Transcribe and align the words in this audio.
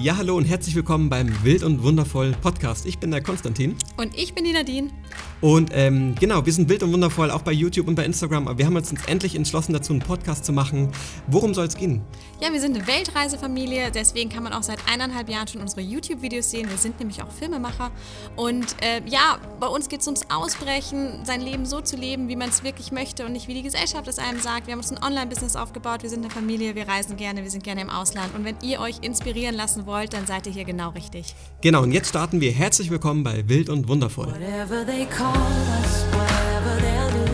Ja, 0.00 0.16
hallo 0.16 0.36
und 0.36 0.44
herzlich 0.44 0.76
willkommen 0.76 1.08
beim 1.08 1.42
Wild 1.42 1.64
und 1.64 1.82
Wundervoll 1.82 2.30
Podcast. 2.40 2.86
Ich 2.86 3.00
bin 3.00 3.10
der 3.10 3.20
Konstantin. 3.20 3.74
Und 3.96 4.16
ich 4.16 4.32
bin 4.32 4.44
die 4.44 4.52
Nadine. 4.52 4.90
Und 5.40 5.70
ähm, 5.72 6.16
genau, 6.18 6.44
wir 6.44 6.52
sind 6.52 6.68
wild 6.68 6.82
und 6.82 6.92
wundervoll, 6.92 7.30
auch 7.30 7.42
bei 7.42 7.52
YouTube 7.52 7.86
und 7.86 7.94
bei 7.94 8.04
Instagram. 8.04 8.48
Aber 8.48 8.58
wir 8.58 8.66
haben 8.66 8.74
uns 8.74 8.92
endlich 9.06 9.36
entschlossen 9.36 9.72
dazu, 9.72 9.92
einen 9.92 10.00
Podcast 10.00 10.44
zu 10.44 10.52
machen. 10.52 10.90
Worum 11.28 11.54
soll 11.54 11.66
es 11.66 11.76
gehen? 11.76 12.02
Ja, 12.40 12.52
wir 12.52 12.60
sind 12.60 12.76
eine 12.76 12.86
Weltreisefamilie. 12.86 13.92
Deswegen 13.92 14.30
kann 14.30 14.42
man 14.42 14.52
auch 14.52 14.64
seit 14.64 14.78
eineinhalb 14.92 15.28
Jahren 15.28 15.46
schon 15.46 15.60
unsere 15.60 15.80
YouTube-Videos 15.80 16.50
sehen. 16.50 16.68
Wir 16.68 16.76
sind 16.76 16.98
nämlich 16.98 17.22
auch 17.22 17.30
Filmemacher. 17.30 17.92
Und 18.34 18.66
äh, 18.82 19.00
ja, 19.06 19.38
bei 19.60 19.68
uns 19.68 19.88
geht 19.88 20.00
es 20.00 20.06
ums 20.08 20.22
Ausbrechen, 20.28 21.24
sein 21.24 21.40
Leben 21.40 21.66
so 21.66 21.80
zu 21.80 21.96
leben, 21.96 22.28
wie 22.28 22.36
man 22.36 22.48
es 22.48 22.64
wirklich 22.64 22.90
möchte 22.90 23.24
und 23.24 23.32
nicht 23.32 23.46
wie 23.46 23.54
die 23.54 23.62
Gesellschaft 23.62 24.08
es 24.08 24.18
einem 24.18 24.40
sagt. 24.40 24.66
Wir 24.66 24.72
haben 24.72 24.80
uns 24.80 24.90
ein 24.90 25.02
Online-Business 25.02 25.54
aufgebaut. 25.54 26.02
Wir 26.02 26.10
sind 26.10 26.24
eine 26.24 26.30
Familie. 26.30 26.74
Wir 26.74 26.88
reisen 26.88 27.16
gerne. 27.16 27.44
Wir 27.44 27.50
sind 27.50 27.62
gerne 27.62 27.82
im 27.82 27.90
Ausland. 27.90 28.34
Und 28.34 28.44
wenn 28.44 28.56
ihr 28.62 28.80
euch 28.80 28.96
inspirieren 29.02 29.54
lassen 29.54 29.86
wollt, 29.86 30.14
dann 30.14 30.26
seid 30.26 30.46
ihr 30.46 30.52
hier 30.52 30.64
genau 30.64 30.90
richtig. 30.90 31.34
Genau, 31.60 31.82
und 31.82 31.92
jetzt 31.92 32.08
starten 32.08 32.40
wir. 32.40 32.50
Herzlich 32.50 32.90
willkommen 32.90 33.22
bei 33.22 33.48
Wild 33.48 33.68
und 33.68 33.86
Wundervoll. 33.86 34.26
Whatever 34.26 34.84
they 34.84 35.06
call 35.06 35.27
all, 35.28 35.70
I 35.78 35.82
swear, 35.98 36.60
they'll 36.82 37.26
do. 37.26 37.27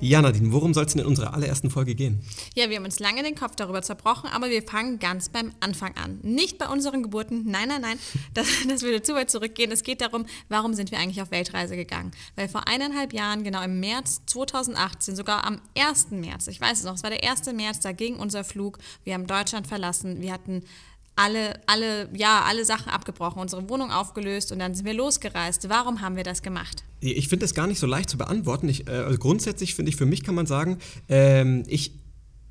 Ja, 0.00 0.22
Nadine, 0.22 0.52
worum 0.52 0.74
soll 0.74 0.84
es 0.84 0.92
denn 0.92 1.02
in 1.02 1.08
unserer 1.08 1.34
allerersten 1.34 1.70
Folge 1.70 1.94
gehen? 1.96 2.20
Ja, 2.54 2.70
wir 2.70 2.76
haben 2.76 2.84
uns 2.84 3.00
lange 3.00 3.24
den 3.24 3.34
Kopf 3.34 3.56
darüber 3.56 3.82
zerbrochen, 3.82 4.30
aber 4.30 4.48
wir 4.48 4.62
fangen 4.62 5.00
ganz 5.00 5.28
beim 5.28 5.52
Anfang 5.58 5.96
an. 5.96 6.20
Nicht 6.22 6.56
bei 6.56 6.68
unseren 6.68 7.02
Geburten, 7.02 7.44
nein, 7.46 7.68
nein, 7.68 7.80
nein, 7.80 7.98
das, 8.34 8.46
das 8.68 8.82
würde 8.82 9.02
zu 9.02 9.14
weit 9.14 9.30
zurückgehen. 9.30 9.72
Es 9.72 9.82
geht 9.82 10.00
darum, 10.00 10.26
warum 10.48 10.74
sind 10.74 10.92
wir 10.92 10.98
eigentlich 10.98 11.20
auf 11.20 11.32
Weltreise 11.32 11.74
gegangen? 11.74 12.12
Weil 12.36 12.48
vor 12.48 12.68
eineinhalb 12.68 13.12
Jahren, 13.12 13.42
genau 13.42 13.62
im 13.62 13.80
März 13.80 14.22
2018, 14.26 15.16
sogar 15.16 15.44
am 15.44 15.60
1. 15.76 16.10
März, 16.12 16.46
ich 16.46 16.60
weiß 16.60 16.78
es 16.78 16.84
noch, 16.84 16.94
es 16.94 17.02
war 17.02 17.10
der 17.10 17.28
1. 17.28 17.52
März, 17.52 17.80
da 17.80 17.90
ging 17.90 18.16
unser 18.16 18.44
Flug, 18.44 18.78
wir 19.02 19.14
haben 19.14 19.26
Deutschland 19.26 19.66
verlassen, 19.66 20.20
wir 20.20 20.32
hatten 20.32 20.62
alle, 21.18 21.60
alle, 21.66 22.08
ja, 22.14 22.44
alle 22.46 22.64
Sachen 22.64 22.90
abgebrochen, 22.90 23.40
unsere 23.40 23.68
Wohnung 23.68 23.90
aufgelöst 23.90 24.52
und 24.52 24.60
dann 24.60 24.74
sind 24.74 24.86
wir 24.86 24.94
losgereist. 24.94 25.68
Warum 25.68 26.00
haben 26.00 26.16
wir 26.16 26.22
das 26.22 26.42
gemacht? 26.42 26.84
Ich 27.00 27.28
finde 27.28 27.44
das 27.44 27.54
gar 27.54 27.66
nicht 27.66 27.80
so 27.80 27.86
leicht 27.86 28.08
zu 28.08 28.16
beantworten. 28.16 28.68
Ich, 28.68 28.86
äh, 28.86 28.92
also 28.92 29.18
grundsätzlich 29.18 29.74
finde 29.74 29.90
ich, 29.90 29.96
für 29.96 30.06
mich 30.06 30.22
kann 30.22 30.36
man 30.36 30.46
sagen, 30.46 30.78
ähm, 31.08 31.64
ich, 31.66 31.92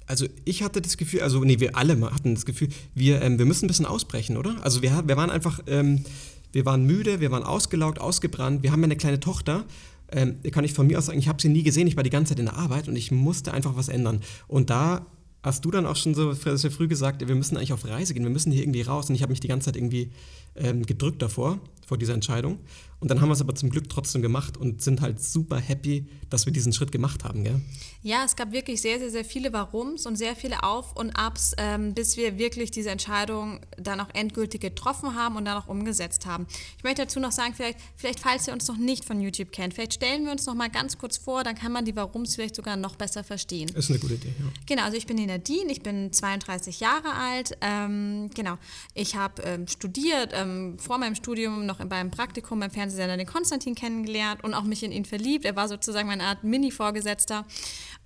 also 0.06 0.26
ich 0.44 0.64
hatte 0.64 0.82
das 0.82 0.98
Gefühl, 0.98 1.22
also 1.22 1.44
nee, 1.44 1.60
wir 1.60 1.78
alle 1.78 2.00
hatten 2.12 2.36
das 2.36 2.46
Gefühl, 2.46 2.68
wir, 2.94 3.22
ähm, 3.22 3.40
wir 3.40 3.46
müssen 3.46 3.66
ein 3.66 3.68
bisschen 3.70 3.86
ausbrechen, 3.86 4.36
oder? 4.36 4.58
Also 4.62 4.82
wir, 4.82 5.04
wir 5.08 5.16
waren 5.16 5.30
einfach, 5.30 5.62
ähm, 5.68 6.04
wir 6.52 6.66
waren 6.66 6.86
müde, 6.86 7.22
wir 7.22 7.32
waren 7.32 7.44
ausgelaugt, 7.44 8.02
ausgebrannt. 8.02 8.64
Wir 8.64 8.74
haben 8.74 8.84
eine 8.84 8.98
kleine 8.98 9.20
Tochter. 9.20 9.64
Ähm, 10.12 10.40
kann 10.52 10.64
ich 10.64 10.74
von 10.74 10.88
mir 10.88 10.98
aus 10.98 11.06
sagen, 11.06 11.20
ich 11.20 11.28
habe 11.28 11.42
sie 11.42 11.50
nie 11.50 11.64
gesehen, 11.64 11.88
ich 11.88 11.96
war 11.96 12.04
die 12.04 12.10
ganze 12.10 12.32
Zeit 12.32 12.40
in 12.40 12.46
der 12.46 12.56
Arbeit 12.56 12.88
und 12.88 12.96
ich 12.96 13.12
musste 13.12 13.54
einfach 13.54 13.76
was 13.76 13.90
ändern. 13.90 14.22
Und 14.48 14.70
da 14.70 15.06
hast 15.44 15.64
du 15.66 15.72
dann 15.72 15.86
auch 15.86 15.96
schon 15.96 16.14
so 16.14 16.34
sehr 16.34 16.72
früh 16.72 16.88
gesagt, 16.88 17.26
wir 17.26 17.36
müssen 17.36 17.58
eigentlich 17.58 17.74
auf 17.74 17.86
Reise 17.86 18.14
gehen, 18.14 18.24
wir 18.24 18.32
müssen 18.32 18.52
hier 18.52 18.64
irgendwie 18.64 18.82
raus. 18.82 19.10
Und 19.10 19.16
ich 19.16 19.22
habe 19.22 19.32
mich 19.32 19.40
die 19.40 19.48
ganze 19.48 19.66
Zeit 19.66 19.76
irgendwie 19.76 20.12
ähm, 20.56 20.86
gedrückt 20.86 21.22
davor, 21.22 21.60
vor 21.88 21.98
dieser 21.98 22.14
Entscheidung. 22.14 22.60
Und 23.00 23.12
dann 23.12 23.22
haben 23.22 23.30
wir 23.30 23.34
es 23.34 23.42
aber 23.42 23.54
zum 23.54 23.70
Glück 23.70 23.90
trotzdem 23.90 24.22
gemacht 24.24 24.58
und 24.58 24.82
sind 24.82 25.02
halt 25.02 25.24
super 25.24 25.58
happy, 25.58 26.08
dass 26.30 26.46
wir 26.48 26.54
diesen 26.54 26.74
Schritt 26.74 26.92
gemacht 26.92 27.24
haben, 27.24 27.44
gell? 27.44 27.62
Ja, 28.02 28.24
es 28.26 28.36
gab 28.36 28.52
wirklich 28.52 28.82
sehr, 28.82 28.98
sehr, 28.98 29.12
sehr 29.12 29.24
viele 29.24 29.54
Warums 29.54 30.08
und 30.08 30.16
sehr 30.16 30.36
viele 30.36 30.64
Auf- 30.64 30.96
und 30.96 31.12
Abs, 31.12 31.54
ähm, 31.58 31.94
bis 31.94 32.18
wir 32.18 32.40
wirklich 32.40 32.72
diese 32.72 32.90
Entscheidung 32.90 33.60
dann 33.78 34.00
auch 34.00 34.10
endgültig 34.14 34.62
getroffen 34.62 35.14
haben 35.16 35.36
und 35.36 35.46
dann 35.46 35.58
auch 35.58 35.68
umgesetzt 35.68 36.26
haben. 36.26 36.48
Ich 36.78 36.84
möchte 36.84 37.04
dazu 37.04 37.20
noch 37.20 37.32
sagen, 37.32 37.54
vielleicht, 37.56 37.78
vielleicht 37.96 38.20
falls 38.20 38.48
ihr 38.48 38.54
uns 38.54 38.68
noch 38.68 38.78
nicht 38.78 39.06
von 39.06 39.22
YouTube 39.22 39.52
kennt, 39.52 39.76
vielleicht 39.76 39.94
stellen 39.94 40.26
wir 40.26 40.32
uns 40.32 40.48
noch 40.48 40.56
mal 40.56 40.70
ganz 40.70 40.98
kurz 40.98 41.18
vor, 41.18 41.44
dann 41.44 41.56
kann 41.56 41.72
man 41.72 41.86
die 41.86 41.96
Warums 41.96 42.36
vielleicht 42.36 42.56
sogar 42.56 42.78
noch 42.78 42.96
besser 42.96 43.24
verstehen. 43.24 43.70
Ist 43.76 43.92
eine 43.92 44.00
gute 44.00 44.16
Idee, 44.16 44.34
ja. 44.40 44.46
Genau, 44.66 44.84
also 44.84 44.98
ich 44.98 45.06
bin 45.06 45.18
die 45.18 45.28
Nadine, 45.28 45.72
ich 45.72 45.84
bin 45.84 46.12
32 46.12 46.80
Jahre 46.80 47.14
alt. 47.14 47.58
Ähm, 47.62 48.32
genau, 48.34 48.58
ich 48.96 49.16
habe 49.16 49.44
ähm, 49.44 49.68
studiert, 49.68 50.32
ähm, 50.34 50.80
vor 50.80 50.98
meinem 50.98 51.14
Studium 51.14 51.68
noch 51.68 51.77
beim 51.86 52.12
Praktikum 52.12 52.60
beim 52.60 52.72
Fernsehsender 52.72 53.18
den 53.18 53.28
Konstantin 53.28 53.76
kennengelernt 53.76 54.44
und 54.44 54.54
auch 54.54 54.64
mich 54.64 54.84
in 54.84 54.92
ihn 54.92 55.06
verliebt. 55.06 55.46
Er 55.46 55.56
war 55.56 55.68
sozusagen 55.68 56.08
meine 56.08 56.24
Art 56.24 56.44
Mini-Vorgesetzter. 56.44 57.46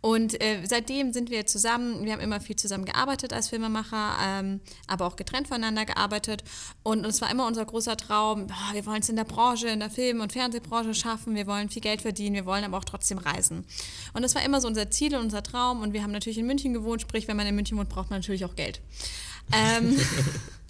Und 0.02 0.42
äh, 0.42 0.64
seitdem 0.66 1.14
sind 1.14 1.30
wir 1.30 1.46
zusammen, 1.46 2.04
wir 2.04 2.14
haben 2.14 2.22
immer 2.22 2.42
viel 2.42 2.56
zusammen 2.56 2.86
gearbeitet 2.86 3.34
als 3.34 3.50
Filmemacher, 3.50 4.16
ähm, 4.24 4.60
aber 4.88 5.06
auch 5.06 5.16
getrennt 5.16 5.48
voneinander 5.48 5.86
gearbeitet. 5.86 6.44
Und 6.82 7.06
es 7.06 7.22
war 7.22 7.30
immer 7.30 7.46
unser 7.46 7.66
großer 7.66 7.98
Traum, 7.98 8.48
boah, 8.48 8.74
wir 8.74 8.86
wollen 8.88 9.02
es 9.02 9.10
in 9.10 9.16
der 9.16 9.26
Branche, 9.26 9.68
in 9.68 9.80
der 9.80 9.92
Film- 9.92 10.22
und 10.22 10.34
Fernsehbranche 10.34 10.96
schaffen, 10.96 11.36
wir 11.36 11.46
wollen 11.46 11.70
viel 11.70 11.84
Geld 11.84 12.02
verdienen, 12.02 12.36
wir 12.36 12.48
wollen 12.48 12.64
aber 12.64 12.78
auch 12.78 12.84
trotzdem 12.84 13.20
reisen. 13.20 13.64
Und 14.14 14.24
das 14.24 14.34
war 14.34 14.44
immer 14.44 14.60
so 14.60 14.68
unser 14.68 14.90
Ziel 14.90 15.16
und 15.16 15.22
unser 15.22 15.44
Traum. 15.44 15.82
Und 15.82 15.94
wir 15.94 16.02
haben 16.02 16.12
natürlich 16.12 16.40
in 16.40 16.48
München 16.48 16.74
gewohnt, 16.74 17.02
sprich, 17.02 17.28
wenn 17.28 17.38
man 17.38 17.46
in 17.46 17.54
München 17.54 17.78
wohnt, 17.78 17.90
braucht 17.90 18.10
man 18.10 18.22
natürlich 18.22 18.44
auch 18.46 18.56
Geld. 18.56 18.82
Ähm, 19.54 20.00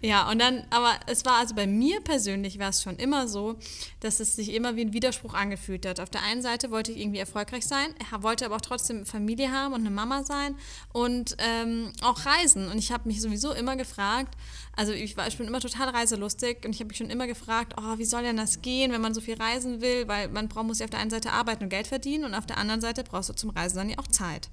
ja, 0.00 0.30
und 0.30 0.38
dann, 0.38 0.64
aber 0.70 0.98
es 1.06 1.24
war 1.24 1.38
also 1.38 1.54
bei 1.54 1.66
mir 1.66 2.00
persönlich 2.00 2.58
war 2.58 2.70
es 2.70 2.82
schon 2.82 2.96
immer 2.96 3.28
so, 3.28 3.56
dass 4.00 4.20
es 4.20 4.36
sich 4.36 4.52
immer 4.54 4.76
wie 4.76 4.82
ein 4.82 4.92
Widerspruch 4.92 5.34
angefühlt 5.34 5.86
hat. 5.86 6.00
Auf 6.00 6.10
der 6.10 6.22
einen 6.22 6.42
Seite 6.42 6.70
wollte 6.70 6.92
ich 6.92 6.98
irgendwie 6.98 7.18
erfolgreich 7.18 7.66
sein, 7.66 7.88
wollte 8.20 8.46
aber 8.46 8.56
auch 8.56 8.60
trotzdem 8.60 9.06
Familie 9.06 9.52
haben 9.52 9.74
und 9.74 9.80
eine 9.80 9.90
Mama 9.90 10.24
sein 10.24 10.56
und 10.92 11.36
ähm, 11.38 11.92
auch 12.02 12.24
reisen. 12.26 12.68
Und 12.68 12.78
ich 12.78 12.92
habe 12.92 13.08
mich 13.08 13.20
sowieso 13.20 13.52
immer 13.52 13.76
gefragt, 13.76 14.36
also 14.76 14.92
ich, 14.92 15.16
war, 15.16 15.26
ich 15.26 15.36
bin 15.36 15.46
immer 15.46 15.60
total 15.60 15.88
reiselustig 15.88 16.64
und 16.64 16.72
ich 16.72 16.80
habe 16.80 16.88
mich 16.88 16.98
schon 16.98 17.10
immer 17.10 17.26
gefragt, 17.26 17.74
oh, 17.76 17.98
wie 17.98 18.04
soll 18.04 18.22
denn 18.22 18.36
das 18.36 18.62
gehen, 18.62 18.92
wenn 18.92 19.00
man 19.00 19.14
so 19.14 19.20
viel 19.20 19.34
reisen 19.34 19.80
will, 19.80 20.06
weil 20.06 20.28
man 20.28 20.48
braucht, 20.48 20.66
muss 20.66 20.78
ja 20.78 20.84
auf 20.84 20.90
der 20.90 21.00
einen 21.00 21.10
Seite 21.10 21.32
arbeiten 21.32 21.64
und 21.64 21.70
Geld 21.70 21.88
verdienen 21.88 22.24
und 22.24 22.34
auf 22.34 22.46
der 22.46 22.58
anderen 22.58 22.80
Seite 22.80 23.02
brauchst 23.04 23.28
du 23.28 23.34
zum 23.34 23.50
Reisen 23.50 23.76
dann 23.76 23.90
ja 23.90 23.98
auch 23.98 24.06
Zeit. 24.06 24.50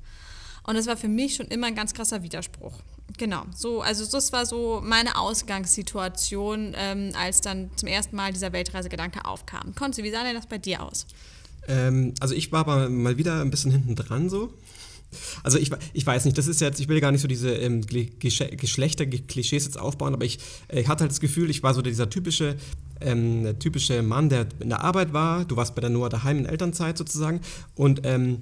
Und 0.63 0.75
das 0.75 0.87
war 0.87 0.97
für 0.97 1.07
mich 1.07 1.35
schon 1.35 1.47
immer 1.47 1.67
ein 1.67 1.75
ganz 1.75 1.93
krasser 1.93 2.23
Widerspruch. 2.23 2.73
Genau, 3.17 3.43
so, 3.55 3.81
also 3.81 4.05
das 4.05 4.33
war 4.33 4.45
so 4.45 4.81
meine 4.83 5.17
Ausgangssituation, 5.17 6.73
ähm, 6.75 7.11
als 7.17 7.39
dann 7.39 7.69
zum 7.75 7.87
ersten 7.87 8.15
Mal 8.15 8.33
dieser 8.33 8.51
Weltreisegedanke 8.51 9.23
aufkam. 9.25 9.73
Konzi, 9.75 10.03
wie 10.03 10.11
sah 10.11 10.23
denn 10.23 10.35
das 10.35 10.47
bei 10.47 10.57
dir 10.57 10.83
aus? 10.83 11.05
Ähm, 11.67 12.13
also 12.19 12.35
ich 12.35 12.51
war 12.51 12.61
aber 12.61 12.89
mal 12.89 13.17
wieder 13.17 13.41
ein 13.41 13.51
bisschen 13.51 13.71
hinten 13.71 13.95
dran 13.95 14.29
so. 14.29 14.53
Also 15.43 15.57
ich, 15.57 15.71
ich 15.93 16.05
weiß 16.05 16.25
nicht, 16.25 16.37
das 16.37 16.47
ist 16.47 16.59
jetzt, 16.59 16.79
ich 16.81 16.89
will 16.89 16.99
gar 16.99 17.11
nicht 17.11 17.21
so 17.21 17.27
diese 17.27 17.53
ähm, 17.55 17.81
Gesch- 17.81 18.55
Geschlechterklischees 18.55 19.63
jetzt 19.65 19.79
aufbauen, 19.79 20.13
aber 20.13 20.25
ich, 20.25 20.39
äh, 20.67 20.81
ich 20.81 20.87
hatte 20.87 21.01
halt 21.01 21.11
das 21.11 21.21
Gefühl, 21.21 21.49
ich 21.49 21.63
war 21.63 21.73
so 21.73 21.81
dieser 21.81 22.09
typische, 22.09 22.57
ähm, 22.99 23.55
typische 23.59 24.01
Mann, 24.01 24.29
der 24.29 24.47
in 24.59 24.69
der 24.69 24.81
Arbeit 24.81 25.13
war. 25.13 25.45
Du 25.45 25.55
warst 25.55 25.73
bei 25.75 25.81
der 25.81 25.89
Noah 25.89 26.09
daheim 26.09 26.39
in 26.39 26.45
Elternzeit 26.45 26.97
sozusagen. 26.97 27.39
Und 27.75 28.01
ähm, 28.03 28.41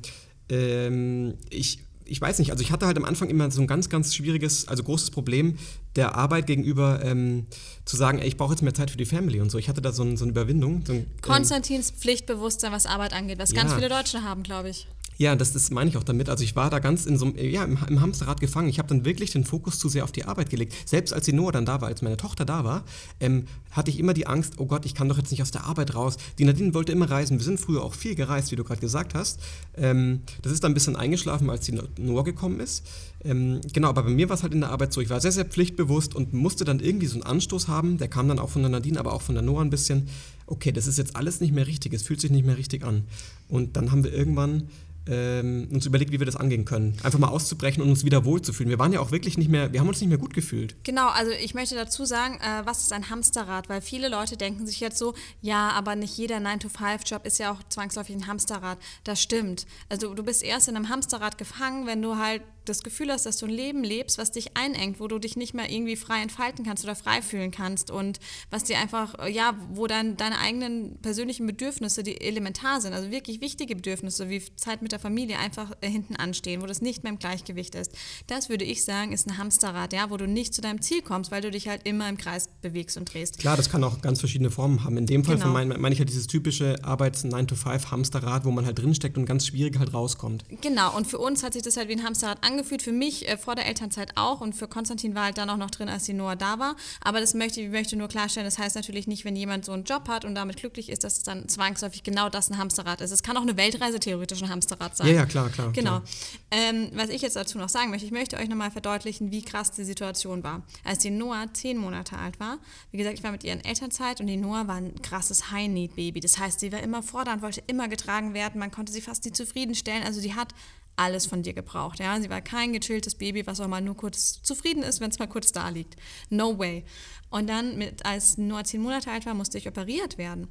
ähm, 0.50 1.36
ich 1.50 1.80
ich 2.06 2.20
weiß 2.20 2.40
nicht, 2.40 2.52
also 2.52 2.62
ich 2.62 2.72
hatte 2.72 2.86
halt 2.86 2.98
am 2.98 3.06
Anfang 3.06 3.30
immer 3.30 3.50
so 3.52 3.62
ein 3.62 3.68
ganz, 3.68 3.90
ganz 3.90 4.16
schwieriges, 4.16 4.68
also 4.68 4.84
großes 4.84 5.12
Problem 5.12 5.58
der 5.96 6.16
Arbeit 6.16 6.48
gegenüber 6.48 7.04
ähm, 7.04 7.46
zu 7.86 7.98
sagen, 7.98 8.20
ey, 8.20 8.28
ich 8.28 8.38
brauche 8.38 8.54
jetzt 8.54 8.62
mehr 8.62 8.74
Zeit 8.74 8.92
für 8.92 8.98
die 8.98 9.06
Family 9.06 9.40
und 9.42 9.52
so. 9.52 9.58
Ich 9.58 9.70
hatte 9.70 9.82
da 9.82 9.92
so, 9.92 10.04
ein, 10.04 10.18
so 10.18 10.26
eine 10.26 10.32
Überwindung. 10.32 10.84
So 10.86 10.94
ein, 10.94 11.00
ähm, 11.00 11.06
Konstantins 11.22 11.92
Pflichtbewusstsein, 11.92 12.72
was 12.72 12.86
Arbeit 12.86 13.14
angeht, 13.14 13.40
was 13.40 13.54
ganz 13.54 13.72
Ja. 13.72 13.76
viele 13.78 13.90
Deutsche 13.90 14.24
haben, 14.24 14.44
glaube 14.44 14.70
ich. 14.70 14.88
Ja, 15.18 15.36
das, 15.36 15.54
das 15.54 15.70
meine 15.70 15.90
ich 15.90 15.98
auch 15.98 16.04
damit. 16.04 16.28
Also 16.28 16.44
ich 16.44 16.56
war 16.56 16.72
da 16.72 16.80
ganz 16.80 17.06
in 17.06 17.18
so 17.18 17.26
einem, 17.26 17.38
ja, 17.38 17.64
im, 17.64 17.78
im 17.88 18.02
Hamsterrad 18.02 18.40
gefangen. 18.42 18.68
Ich 18.68 18.80
habe 18.80 18.88
dann 18.90 19.06
wirklich 19.06 19.32
den 19.32 19.46
Fokus 19.46 19.78
zu 19.78 19.88
sehr 19.88 20.04
auf 20.04 20.12
die 20.12 20.26
Arbeit 20.26 20.50
gelegt. 20.50 20.74
Selbst 20.90 21.14
als 21.14 21.26
die 21.26 21.34
Noah 21.34 21.52
dann 21.52 21.66
da 21.66 21.82
war, 21.82 21.90
als 21.90 22.02
meine 22.02 22.18
Tochter 22.18 22.46
da 22.46 22.64
war, 22.64 22.84
ähm, 23.20 23.46
hatte 23.72 23.92
ich 23.92 24.00
immer 24.00 24.14
die 24.14 24.26
Angst, 24.26 24.56
oh 24.58 24.66
Gott, 24.66 24.86
ich 24.86 24.96
kann 24.96 25.08
doch 25.10 25.18
jetzt 25.18 25.30
nicht 25.30 25.42
aus 25.42 25.52
der 25.52 25.66
Arbeit 25.66 25.94
raus. 25.94 26.18
Die 26.40 26.46
Nadine 26.46 26.74
wollte 26.74 26.92
immer 26.92 27.10
reisen. 27.10 27.38
Wir 27.38 27.44
sind 27.44 27.60
früher 27.60 27.84
auch 27.84 27.94
viel 27.94 28.16
gereist, 28.16 28.52
wie 28.52 28.56
du 28.56 28.64
gerade 28.64 28.82
gesagt 28.82 29.14
hast. 29.14 29.40
Ähm, 29.78 30.22
das 30.42 30.52
ist 30.52 30.64
dann 30.64 30.72
ein 30.72 30.74
bisschen 30.74 30.96
eingeschlafen, 30.96 31.50
als 31.50 31.66
die 31.66 31.80
Noah 31.98 32.24
gekommen 32.24 32.60
ist. 32.60 32.84
Ähm, 33.24 33.62
genau, 33.72 33.90
aber 33.90 34.04
bei 34.04 34.10
mir 34.10 34.30
war 34.30 34.36
es 34.36 34.44
halt 34.44 34.54
in 34.54 34.62
der 34.62 34.72
Arbeit 34.72 34.94
so. 34.94 35.00
Ich 35.00 35.10
war 35.10 35.22
sehr, 35.22 35.32
sehr 35.32 35.46
pflichtbewusst 35.46 35.83
und 36.16 36.34
musste 36.34 36.66
dann 36.66 36.80
irgendwie 36.80 37.08
so 37.08 37.16
einen 37.16 37.24
Anstoß 37.24 37.68
haben. 37.68 37.98
Der 37.98 38.08
kam 38.08 38.28
dann 38.28 38.40
auch 38.40 38.50
von 38.50 38.62
der 38.62 38.70
Nadine, 38.70 39.00
aber 39.00 39.14
auch 39.14 39.22
von 39.22 39.36
der 39.36 39.44
Noah 39.44 39.62
ein 39.62 39.70
bisschen. 39.70 40.10
Okay, 40.46 40.72
das 40.72 40.88
ist 40.88 40.98
jetzt 40.98 41.16
alles 41.16 41.42
nicht 41.42 41.54
mehr 41.54 41.68
richtig. 41.68 41.94
Es 41.94 42.04
fühlt 42.04 42.22
sich 42.22 42.32
nicht 42.32 42.46
mehr 42.46 42.58
richtig 42.58 42.84
an. 42.84 43.04
Und 43.50 43.78
dann 43.78 43.92
haben 43.92 44.04
wir 44.04 44.14
irgendwann 44.14 44.70
ähm, 45.08 45.68
uns 45.72 45.86
überlegt, 45.86 46.12
wie 46.12 46.20
wir 46.20 46.26
das 46.26 46.36
angehen 46.36 46.66
können. 46.66 46.98
Einfach 47.04 47.20
mal 47.20 47.28
auszubrechen 47.28 47.84
und 47.84 47.90
uns 47.90 48.06
wieder 48.06 48.26
wohlzufühlen. 48.26 48.70
Wir 48.70 48.80
waren 48.80 48.94
ja 48.94 49.00
auch 49.00 49.12
wirklich 49.12 49.38
nicht 49.38 49.50
mehr, 49.50 49.74
wir 49.74 49.80
haben 49.80 49.88
uns 49.88 50.00
nicht 50.00 50.10
mehr 50.10 50.18
gut 50.18 50.34
gefühlt. 50.34 50.76
Genau, 50.84 51.10
also 51.10 51.32
ich 51.32 51.54
möchte 51.54 51.76
dazu 51.76 52.06
sagen, 52.06 52.36
äh, 52.36 52.66
was 52.66 52.84
ist 52.84 52.94
ein 52.94 53.10
Hamsterrad? 53.10 53.70
Weil 53.70 53.82
viele 53.82 54.08
Leute 54.08 54.38
denken 54.38 54.66
sich 54.66 54.80
jetzt 54.80 54.98
so, 54.98 55.14
ja, 55.42 55.70
aber 55.70 55.96
nicht 55.96 56.18
jeder 56.18 56.38
9-to-5-Job 56.38 57.26
ist 57.26 57.40
ja 57.40 57.52
auch 57.52 57.62
zwangsläufig 57.70 58.16
ein 58.16 58.28
Hamsterrad. 58.28 58.78
Das 59.04 59.22
stimmt. 59.22 59.66
Also 59.90 60.14
du 60.14 60.24
bist 60.24 60.44
erst 60.44 60.70
in 60.70 60.76
einem 60.76 60.90
Hamsterrad 60.90 61.38
gefangen, 61.38 61.86
wenn 61.86 62.02
du 62.02 62.18
halt 62.18 62.42
das 62.66 62.82
Gefühl 62.82 63.12
hast, 63.12 63.26
dass 63.26 63.38
du 63.38 63.46
ein 63.46 63.52
Leben 63.52 63.84
lebst, 63.84 64.18
was 64.18 64.32
dich 64.32 64.56
einengt, 64.58 65.00
wo 65.00 65.08
du 65.08 65.20
dich 65.20 65.36
nicht 65.36 65.54
mehr 65.54 65.70
irgendwie 65.70 65.96
frei 65.96 66.22
entfalten 66.22 66.66
kannst 66.66 66.84
oder 66.84 66.96
frei 66.96 67.22
fühlen 67.22 67.52
kannst 67.52 67.92
und 67.92 68.20
was 68.50 68.64
dir 68.64 68.80
einfach, 68.80 69.28
ja, 69.28 69.56
wo 69.74 69.88
dann 69.88 70.18
deine 70.18 70.40
eigenen 70.40 70.98
persönlichen 71.02 71.46
Bedürfnisse, 71.46 72.04
die 72.04 72.20
elementar 72.22 72.82
sind, 72.82 72.94
also 72.94 73.12
wirklich 73.12 73.42
wichtige 73.42 73.76
Bedürfnisse 73.76 74.30
wie 74.30 74.42
Zeit 74.56 74.82
mit 74.82 74.92
der 74.92 75.00
Familie 75.00 75.38
einfach 75.38 75.72
äh, 75.82 75.90
hinten 75.90 76.16
anstehen, 76.16 76.62
wo 76.62 76.66
das 76.66 76.82
nicht 76.82 77.04
mehr 77.04 77.12
im 77.12 77.20
Gleichgewicht 77.20 77.76
ist. 77.76 77.92
Das 78.28 78.50
würde 78.50 78.66
ich 78.66 78.84
sagen, 78.84 79.12
ist 79.12 79.28
ein 79.28 79.38
Hamsterrad, 79.38 79.94
ja, 79.94 80.10
wo 80.10 80.18
du 80.18 80.28
nicht 80.28 80.54
zu 80.54 80.62
deinem 80.62 80.82
Ziel 80.82 81.02
kommst, 81.02 81.32
weil 81.32 81.42
du 81.42 81.52
dich 81.52 81.68
halt 81.68 81.82
immer 81.86 82.10
im 82.10 82.18
Kreis 82.18 82.50
bewegst 82.62 82.98
und 82.98 83.14
drehst. 83.14 83.40
Klar, 83.40 83.58
das 83.58 83.70
kann 83.70 83.84
auch 83.84 84.02
ganz 84.02 84.20
verschiedene 84.20 84.50
Formen 84.50 84.84
haben. 84.84 84.98
In 84.98 85.06
dem 85.06 85.24
Fall 85.24 85.36
Genau. 85.36 85.54
meine 85.54 85.78
mein 85.78 85.92
ich 85.92 86.00
ja 86.00 86.06
dieses 86.06 86.28
typische 86.28 86.76
Arbeits-9-to-5-Hamsterrad, 86.84 88.46
wo 88.46 88.52
man 88.52 88.66
halt 88.66 88.80
drinsteckt 88.80 89.18
und 89.18 89.26
ganz 89.26 89.48
schwierig 89.48 89.78
halt 89.80 89.94
rauskommt. 89.94 90.46
Genau, 90.62 90.96
und 90.96 91.08
für 91.08 91.18
uns 91.18 91.44
hat 91.44 91.54
sich 91.54 91.64
das 91.64 91.78
halt 91.78 91.90
wie 91.90 91.94
ein 91.94 92.04
Hamsterrad 92.04 92.44
angefühlt, 92.44 92.53
für 92.64 92.92
mich 92.92 93.28
äh, 93.28 93.38
vor 93.38 93.56
der 93.56 93.66
Elternzeit 93.66 94.12
auch 94.16 94.42
und 94.42 94.54
für 94.54 94.68
Konstantin 94.68 95.16
war 95.16 95.26
halt 95.26 95.38
dann 95.38 95.50
auch 95.50 95.58
noch 95.58 95.72
drin, 95.72 95.90
als 95.90 96.04
die 96.04 96.14
Noah 96.14 96.36
da 96.36 96.60
war. 96.60 96.76
Aber 97.02 97.20
das 97.20 97.34
möchte 97.34 97.62
ich 97.62 97.70
möchte 97.70 97.96
nur 97.96 98.08
klarstellen, 98.08 98.46
das 98.46 98.58
heißt 98.58 98.76
natürlich 98.76 99.08
nicht, 99.08 99.26
wenn 99.26 99.36
jemand 99.36 99.66
so 99.66 99.72
einen 99.72 99.84
Job 99.84 100.08
hat 100.08 100.26
und 100.26 100.36
damit 100.36 100.58
glücklich 100.58 100.90
ist, 100.90 101.04
dass 101.04 101.18
es 101.18 101.24
dann 101.24 101.48
zwangsläufig 101.50 102.04
genau 102.04 102.30
das 102.30 102.50
ein 102.50 102.58
Hamsterrad 102.58 103.02
ist. 103.02 103.12
Es 103.12 103.24
kann 103.24 103.38
auch 103.38 103.42
eine 103.42 103.58
Weltreise 103.58 104.00
theoretisch 104.00 104.42
ein 104.44 104.50
Hamsterrad 104.50 104.96
sein. 104.96 105.08
Ja, 105.08 105.14
ja, 105.14 105.26
klar, 105.26 105.50
klar. 105.50 105.72
Genau. 105.72 106.00
Klar. 106.00 106.04
Ähm, 106.52 106.92
was 106.94 107.10
ich 107.10 107.22
jetzt 107.22 107.36
dazu 107.36 107.58
noch 107.58 107.70
sagen 107.70 107.90
möchte, 107.90 108.06
ich 108.06 108.12
möchte 108.12 108.38
euch 108.38 108.50
nochmal 108.50 108.72
verdeutlichen, 108.72 109.32
wie 109.32 109.42
krass 109.42 109.72
die 109.72 109.84
Situation 109.84 110.44
war. 110.44 110.64
Als 110.84 111.00
die 111.00 111.10
Noah 111.10 111.48
zehn 111.54 111.78
Monate 111.78 112.18
alt 112.18 112.40
war, 112.40 112.60
wie 112.92 112.98
gesagt, 112.98 113.18
ich 113.18 113.24
war 113.24 113.32
mit 113.32 113.44
ihr 113.44 113.54
in 113.54 113.64
Elternzeit 113.64 114.22
und 114.22 114.28
die 114.28 114.38
Noah 114.38 114.68
war 114.68 114.76
ein 114.76 115.02
krasses 115.02 115.52
High-Need-Baby. 115.52 116.20
Das 116.20 116.38
heißt, 116.38 116.60
sie 116.60 116.72
war 116.72 116.82
immer 116.82 117.04
fordernd, 117.04 117.42
wollte 117.42 117.64
immer 117.68 117.88
getragen 117.88 118.34
werden, 118.34 118.60
man 118.60 118.72
konnte 118.72 118.92
sie 118.92 119.02
fast 119.02 119.24
nicht 119.26 119.36
zufriedenstellen. 119.36 120.04
Also 120.04 120.22
die 120.22 120.34
hat 120.36 120.54
alles 120.96 121.26
von 121.26 121.44
dir 121.44 121.54
gebraucht. 121.54 122.00
Ja? 122.00 122.20
Sie 122.22 122.30
war 122.30 122.42
kein 122.42 122.74
gechilltes 122.74 123.16
Baby, 123.16 123.46
was 123.48 123.60
auch 123.60 123.68
mal 123.68 123.82
nur 123.82 123.98
kurz 123.98 124.42
zufrieden 124.42 124.84
ist, 124.84 125.00
wenn 125.00 125.10
es 125.10 125.20
mal 125.20 125.28
kurz 125.28 125.52
da 125.52 125.70
liegt. 125.70 125.96
No 126.30 126.58
way. 126.58 126.86
Und 127.34 127.50
dann, 127.50 127.80
mit, 127.80 128.06
als 128.06 128.38
Noah 128.38 128.64
zehn 128.64 128.80
Monate 128.80 129.10
alt 129.10 129.26
war, 129.26 129.34
musste 129.34 129.58
ich 129.58 129.68
operiert 129.68 130.20
werden. 130.20 130.48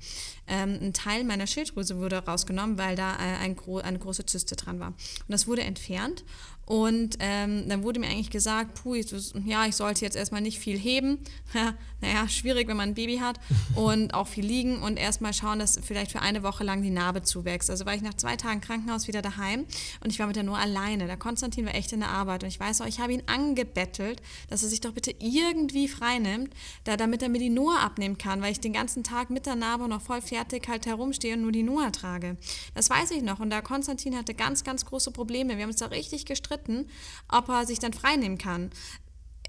Ähm, 0.48 0.78
ein 0.82 0.92
Teil 0.92 1.22
meiner 1.22 1.46
Schilddrüse 1.46 1.96
wurde 1.96 2.18
rausgenommen, 2.18 2.76
weil 2.76 2.96
da 2.96 3.14
äh, 3.14 3.36
ein 3.38 3.54
gro 3.54 3.78
eine 3.78 4.00
große 4.00 4.26
Zyste 4.26 4.56
dran 4.56 4.80
war. 4.80 4.88
Und 4.88 5.28
das 5.28 5.46
wurde 5.46 5.62
entfernt. 5.62 6.24
Und 6.64 7.16
ähm, 7.18 7.68
dann 7.68 7.82
wurde 7.82 7.98
mir 7.98 8.06
eigentlich 8.06 8.30
gesagt, 8.30 8.82
puh, 8.82 8.94
ich, 8.94 9.12
ja, 9.44 9.66
ich 9.66 9.74
sollte 9.74 10.04
jetzt 10.04 10.16
erstmal 10.16 10.40
nicht 10.40 10.58
viel 10.58 10.78
heben. 10.78 11.18
Ja, 11.54 11.74
naja, 12.00 12.28
schwierig, 12.28 12.68
wenn 12.68 12.76
man 12.76 12.90
ein 12.90 12.94
Baby 12.94 13.18
hat. 13.18 13.40
Und 13.74 14.14
auch 14.14 14.28
viel 14.28 14.46
liegen 14.46 14.80
und 14.80 14.96
erstmal 14.96 15.34
schauen, 15.34 15.58
dass 15.58 15.78
vielleicht 15.82 16.12
für 16.12 16.20
eine 16.20 16.42
Woche 16.42 16.62
lang 16.62 16.82
die 16.82 16.90
Narbe 16.90 17.22
zuwächst. 17.22 17.68
Also 17.68 17.84
war 17.84 17.94
ich 17.94 18.02
nach 18.02 18.14
zwei 18.14 18.36
Tagen 18.36 18.60
Krankenhaus 18.60 19.08
wieder 19.08 19.22
daheim 19.22 19.66
und 20.02 20.10
ich 20.10 20.18
war 20.18 20.26
mit 20.26 20.36
der 20.36 20.44
nur 20.44 20.56
alleine. 20.56 21.06
Der 21.06 21.16
Konstantin 21.16 21.66
war 21.66 21.74
echt 21.74 21.92
in 21.92 22.00
der 22.00 22.10
Arbeit 22.10 22.42
und 22.44 22.48
ich 22.48 22.60
weiß 22.60 22.80
auch, 22.80 22.86
ich 22.86 23.00
habe 23.00 23.12
ihn 23.12 23.22
angebettelt, 23.26 24.22
dass 24.48 24.62
er 24.62 24.68
sich 24.68 24.80
doch 24.80 24.92
bitte 24.92 25.14
irgendwie 25.18 25.88
freinimmt, 25.88 26.54
da, 26.84 26.96
damit 26.96 27.22
er 27.22 27.28
mir 27.28 27.38
die 27.38 27.50
Noah 27.50 27.80
abnehmen 27.80 28.18
kann, 28.18 28.42
weil 28.42 28.52
ich 28.52 28.60
den 28.60 28.72
ganzen 28.72 29.04
Tag 29.04 29.30
mit 29.30 29.46
der 29.46 29.56
Narbe 29.56 29.88
noch 29.88 30.02
voll 30.02 30.20
fertig 30.20 30.68
halt 30.68 30.86
herumstehe 30.86 31.34
und 31.34 31.42
nur 31.42 31.52
die 31.52 31.62
Noah 31.62 31.92
trage. 31.92 32.36
Das 32.74 32.90
weiß 32.90 33.10
ich 33.12 33.22
noch 33.22 33.40
und 33.40 33.50
der 33.50 33.62
Konstantin 33.62 34.16
hatte 34.16 34.34
ganz, 34.34 34.64
ganz 34.64 34.84
große 34.84 35.10
Probleme. 35.10 35.56
Wir 35.56 35.62
haben 35.62 35.70
uns 35.70 35.80
da 35.80 35.86
richtig 35.86 36.26
gestritten, 36.26 36.88
ob 37.28 37.48
er 37.48 37.66
sich 37.66 37.78
dann 37.78 37.92
freinehmen 37.92 38.38
kann. 38.38 38.70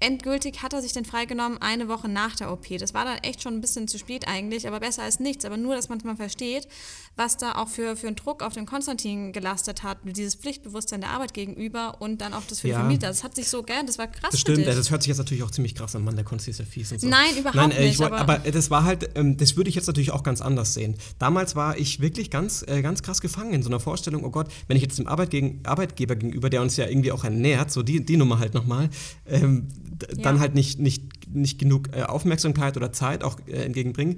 Endgültig 0.04 0.62
hat 0.62 0.72
er 0.74 0.82
sich 0.82 0.92
dann 0.92 1.04
freigenommen 1.04 1.58
eine 1.62 1.88
Woche 1.88 2.08
nach 2.08 2.36
der 2.36 2.52
OP. 2.52 2.66
Das 2.78 2.92
war 2.92 3.04
dann 3.06 3.18
echt 3.18 3.42
schon 3.42 3.54
ein 3.54 3.60
bisschen 3.62 3.88
zu 3.88 3.98
spät 3.98 4.28
eigentlich, 4.28 4.68
aber 4.68 4.80
besser 4.80 5.02
als 5.02 5.18
nichts. 5.18 5.44
Aber 5.46 5.56
nur, 5.56 5.74
dass 5.74 5.88
man 5.88 5.98
mal 6.04 6.16
versteht, 6.16 6.68
was 7.16 7.36
da 7.38 7.52
auch 7.52 7.68
für, 7.68 7.96
für 7.96 8.08
einen 8.08 8.16
Druck 8.16 8.42
auf 8.42 8.52
den 8.52 8.66
Konstantin 8.66 9.32
gelastet 9.32 9.82
hat, 9.82 9.98
dieses 10.04 10.34
Pflichtbewusstsein 10.34 11.00
der 11.00 11.10
Arbeit 11.10 11.32
gegenüber 11.32 11.96
und 12.00 12.20
dann 12.20 12.34
auch 12.34 12.42
das 12.48 12.60
für 12.60 12.68
Ja. 12.68 12.76
die 12.76 12.82
Familie. 12.82 12.98
Das 13.08 13.24
hat 13.24 13.34
sich 13.36 13.48
so, 13.48 13.62
gell, 13.62 13.76
das 13.86 13.96
war 13.98 14.06
krass 14.08 14.32
Das 14.32 14.40
stimmt, 14.40 14.66
das 14.66 14.90
hört 14.90 15.02
sich 15.02 15.08
jetzt 15.08 15.18
natürlich 15.18 15.42
auch 15.42 15.50
ziemlich 15.50 15.74
krass 15.74 15.96
an, 15.96 16.04
Mann, 16.04 16.16
der 16.16 16.24
Konsti 16.24 16.50
ist 16.50 16.58
ja 16.58 16.64
fies 16.66 16.92
und 16.92 17.00
so. 17.00 17.08
Nein, 17.08 17.30
überhaupt 17.38 17.56
Nein, 17.56 17.70
äh, 17.70 17.84
ich 17.84 17.90
nicht, 17.90 17.98
wollt- 18.00 18.12
aber- 18.12 18.34
aber, 18.38 18.50
das 18.50 18.70
war 18.70 18.84
halt, 18.84 19.08
ähm, 19.14 19.36
das 19.38 19.56
würde 19.56 19.70
ich 19.70 19.74
jetzt 19.76 19.86
natürlich 19.86 20.10
auch 20.10 20.22
ganz 20.22 20.40
anders 20.42 20.74
sehen. 20.74 20.96
Damals 21.18 21.56
war 21.56 21.78
ich 21.78 22.00
wirklich 22.00 22.30
ganz, 22.30 22.62
äh, 22.68 22.82
ganz 22.82 23.02
krass 23.02 23.20
gefangen 23.22 23.54
in 23.54 23.62
so 23.62 23.68
einer 23.70 23.80
Vorstellung, 23.80 24.24
oh 24.24 24.30
Gott, 24.30 24.48
wenn 24.68 24.76
ich 24.76 24.82
jetzt 24.82 24.98
dem 24.98 25.06
Arbeit 25.06 25.30
gegen, 25.30 25.60
Arbeitgeber 25.64 26.16
gegenüber, 26.16 26.50
der 26.50 26.60
uns 26.62 26.76
ja 26.76 26.86
irgendwie 26.88 27.12
auch 27.12 27.24
ernährt, 27.24 27.70
so 27.70 27.82
die, 27.82 28.04
die 28.04 28.16
Nummer 28.16 28.38
halt 28.38 28.52
nochmal, 28.54 28.90
ähm, 29.26 29.68
d- 30.00 30.06
dann 30.22 30.36
Ja. 30.36 30.40
halt 30.40 30.54
nicht, 30.54 30.78
nicht, 30.78 31.02
nicht 31.28 31.58
genug 31.58 31.88
äh, 31.96 32.02
Aufmerksamkeit 32.02 32.76
oder 32.76 32.92
Zeit 32.92 33.24
auch 33.24 33.38
äh, 33.46 33.64
entgegenbringen, 33.64 34.16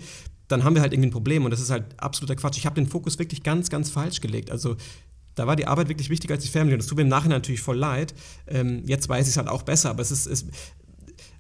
dann 0.49 0.63
haben 0.65 0.75
wir 0.75 0.83
halt 0.83 0.93
irgendwie 0.93 1.09
ein 1.09 1.13
Problem 1.13 1.45
und 1.45 1.51
das 1.51 1.61
ist 1.61 1.71
halt 1.71 1.85
absoluter 1.99 2.37
Quatsch. 2.37 2.57
Ich 2.59 2.67
habe 2.67 2.75
den 2.77 2.87
Fokus 2.87 3.19
wirklich 3.19 3.43
ganz, 3.43 3.69
ganz 3.71 3.91
falsch 3.91 4.21
gelegt. 4.21 4.51
Also 4.51 4.77
da 5.35 5.47
war 5.47 5.57
die 5.57 5.67
Arbeit 5.67 5.89
wirklich 5.89 6.09
wichtiger 6.09 6.35
als 6.35 6.45
die 6.45 6.51
Family 6.51 6.75
und 6.75 6.79
das 6.79 6.87
tut 6.87 6.97
mir 6.97 7.03
im 7.03 7.09
Nachhinein 7.09 7.39
natürlich 7.39 7.61
voll 7.61 7.77
leid. 7.77 8.15
Ähm, 8.47 8.83
jetzt 8.87 9.09
weiß 9.09 9.27
ich 9.27 9.33
es 9.33 9.37
halt 9.37 9.49
auch 9.49 9.63
besser, 9.63 9.91
aber 9.91 10.03
es 10.03 10.11
ist, 10.11 10.27
es, 10.27 10.47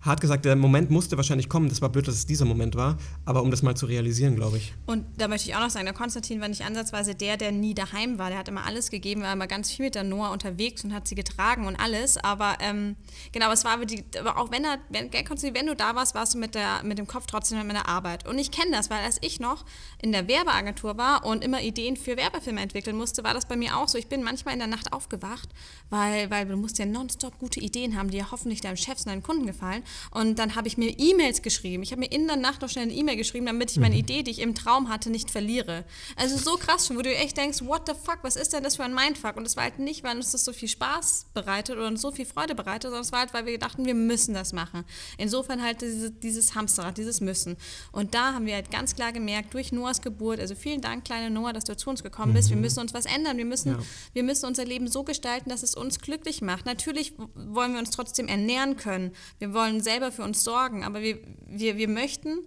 hart 0.07 0.21
gesagt, 0.21 0.45
der 0.45 0.57
Moment 0.57 0.91
musste 0.91 1.17
wahrscheinlich 1.17 1.49
kommen. 1.49 1.69
Das 1.69 1.83
war 1.83 1.89
blöd, 1.89 2.09
dass 2.09 2.15
es 2.15 2.27
dieser 2.27 2.45
Moment 2.45 2.77
war, 2.77 2.97
aber 3.25 3.43
um 3.43 3.51
das 3.51 3.63
mal 3.63 3.77
zu 3.77 3.87
realisieren, 3.87 4.37
glaube 4.37 4.59
ich. 4.59 4.73
Und 4.87 5.05
da 5.19 5.29
möchte 5.29 5.49
ich 5.51 5.57
auch 5.57 5.61
noch 5.61 5.71
sagen, 5.71 5.85
der 5.85 5.95
Konstantin 5.95 6.41
war 6.41 6.49
nicht 6.49 6.65
ansatzweise 6.65 7.15
der, 7.15 7.37
der 7.37 7.53
nie 7.53 7.75
daheim 7.75 8.19
war. 8.19 8.31
Der 8.31 8.39
hat 8.39 8.49
immer 8.49 8.65
alles 8.65 8.91
gegeben, 8.91 9.23
war 9.23 9.33
immer 9.33 9.47
ganz 9.47 9.71
viel 9.71 9.87
mit 9.87 9.95
der 9.95 10.05
Noah 10.05 10.31
unterwegs 10.31 10.85
und 10.85 10.95
hat 10.95 11.09
sie 11.09 11.15
getragen 11.15 11.67
und 11.67 11.77
alles. 11.77 12.17
Aber 12.19 12.57
ähm, 12.61 12.97
genau, 13.33 13.51
es 13.53 13.65
war 13.65 13.73
aber, 13.73 13.87
die, 13.87 14.05
aber 14.19 14.39
auch 14.39 14.51
wenn 14.51 14.65
er, 14.65 14.79
wenn, 14.89 15.11
Konstantin, 15.11 15.55
wenn 15.55 15.67
du 15.67 15.75
da 15.75 15.95
warst, 15.95 16.15
warst 16.15 16.35
du 16.35 16.39
mit, 16.39 16.55
der, 16.55 16.83
mit 16.85 16.99
dem 16.99 17.07
Kopf 17.07 17.27
trotzdem 17.27 17.61
in 17.61 17.69
der 17.69 17.89
Arbeit. 17.89 18.27
Und 18.29 18.39
ich 18.39 18.51
kenne 18.51 18.71
das, 18.73 18.91
weil 18.91 19.03
als 19.05 19.19
ich 19.21 19.41
noch 19.41 19.65
in 20.01 20.13
der 20.13 20.29
Werbeagentur 20.29 20.97
war 20.97 21.25
und 21.25 21.45
immer 21.45 21.61
Ideen 21.61 21.97
für 21.97 22.17
Werbefilme 22.17 22.61
entwickeln 22.61 22.97
musste, 22.97 23.25
war 23.25 23.35
das 23.35 23.47
bei 23.47 23.57
mir 23.57 23.77
auch 23.77 23.89
so. 23.89 23.99
Ich 23.99 24.07
bin 24.07 24.23
manchmal 24.23 24.55
in 24.55 24.61
der 24.61 24.69
Nacht 24.69 24.93
aufgewacht, 24.93 25.49
weil, 25.91 26.31
weil 26.31 26.47
du 26.47 26.57
musst 26.57 26.79
ja 26.79 26.87
nonstop 26.87 27.39
gute 27.39 27.61
Ideen 27.61 27.97
haben, 27.97 28.11
die 28.11 28.19
ja 28.19 28.31
hoffentlich 28.31 28.61
deinem 28.61 28.77
Chef 28.77 28.99
und 28.99 29.07
deinen 29.07 29.23
Kunden 29.23 29.47
gefallen. 29.47 29.83
Und 30.11 30.39
dann 30.39 30.55
habe 30.55 30.69
ich 30.69 30.77
mir 30.79 30.91
E-Mails 30.99 31.43
geschrieben. 31.43 31.83
Ich 31.83 31.93
habe 31.93 32.01
mir 32.01 32.11
in 32.13 32.27
der 32.27 32.37
Nacht 32.37 32.63
noch 32.63 32.69
schnell 32.69 32.85
eine 32.85 32.95
E-Mail 32.95 33.17
geschrieben, 33.17 33.47
damit 33.47 33.71
ich 33.71 33.79
meine 33.79 33.97
Idee, 33.97 34.23
die 34.23 34.31
ich 34.31 34.41
im 34.41 34.55
Traum 34.55 34.89
hatte, 34.89 35.11
nicht 35.11 35.31
verliere. 35.31 35.85
Also 36.17 36.37
so 36.37 36.57
krass 36.57 36.87
schon, 36.87 36.97
wo 36.97 37.03
du 37.03 37.15
echt 37.15 37.37
denkst, 37.37 37.63
what 37.63 37.83
the 37.87 37.93
fuck, 37.95 38.19
was 38.23 38.37
ist 38.37 38.53
denn 38.53 38.63
das 38.63 38.77
für 38.77 38.85
ein 38.85 38.95
Mindfuck? 38.95 39.37
Und 39.37 39.45
das 39.45 39.57
war 39.57 39.65
halt 39.65 39.79
nicht, 39.79 40.05
weil 40.05 40.17
uns 40.17 40.33
das 40.33 40.45
so 40.45 40.53
viel 40.53 40.69
Spaß 40.69 41.27
bereitet 41.35 41.77
oder 41.77 41.87
uns 41.87 42.01
so 42.01 42.13
viel 42.13 42.27
Freude 42.27 42.55
bereitet, 42.55 42.85
sondern 42.85 43.03
es 43.03 43.13
war 43.13 43.21
halt, 43.21 43.35
weil 43.35 43.47
wir 43.47 43.59
dachten, 43.59 43.85
wir 43.87 43.95
müssen 43.95 44.35
das 44.35 44.53
machen. 44.53 44.85
Insofern 45.19 45.63
halt 45.63 45.83
diese, 45.83 46.11
dieses 46.11 46.55
Hamsterrad, 46.55 46.99
dieses 46.99 47.21
Müssen. 47.21 47.57
Und 47.93 48.15
da 48.15 48.33
haben 48.35 48.47
wir 48.47 48.55
halt 48.55 48.71
ganz 48.71 48.95
klar 48.95 49.13
gemerkt, 49.13 49.55
durch 49.55 49.73
Noahs 49.73 50.01
Geburt, 50.03 50.41
also 50.41 50.55
vielen 50.55 50.81
Dank, 50.81 51.05
kleine 51.05 51.31
Noah, 51.31 51.53
dass 51.53 51.65
du 51.65 51.77
zu 51.77 51.91
uns 51.91 52.03
gekommen 52.03 52.33
bist, 52.35 52.51
wir 52.51 52.57
müssen 52.57 52.81
uns 52.81 52.95
was 52.95 53.07
ändern, 53.07 53.37
wir 53.37 53.45
müssen, 53.45 53.73
Ja. 53.73 53.79
wir 54.13 54.23
müssen 54.23 54.47
unser 54.47 54.65
Leben 54.65 54.89
so 54.89 55.05
gestalten, 55.05 55.51
dass 55.51 55.63
es 55.63 55.75
uns 55.75 56.01
glücklich 56.01 56.43
macht. 56.43 56.67
Natürlich 56.67 57.13
wollen 57.35 57.73
wir 57.73 57.79
uns 57.81 57.91
trotzdem 57.91 58.29
ernähren 58.29 58.77
können. 58.77 59.13
Wir 59.39 59.53
wollen 59.53 59.76
selber 59.81 60.13
für 60.13 60.23
uns 60.23 60.45
sorgen, 60.45 60.85
aber 60.85 61.01
wir, 61.03 61.19
wir, 61.47 61.77
wir 61.77 61.89
möchten 61.89 62.39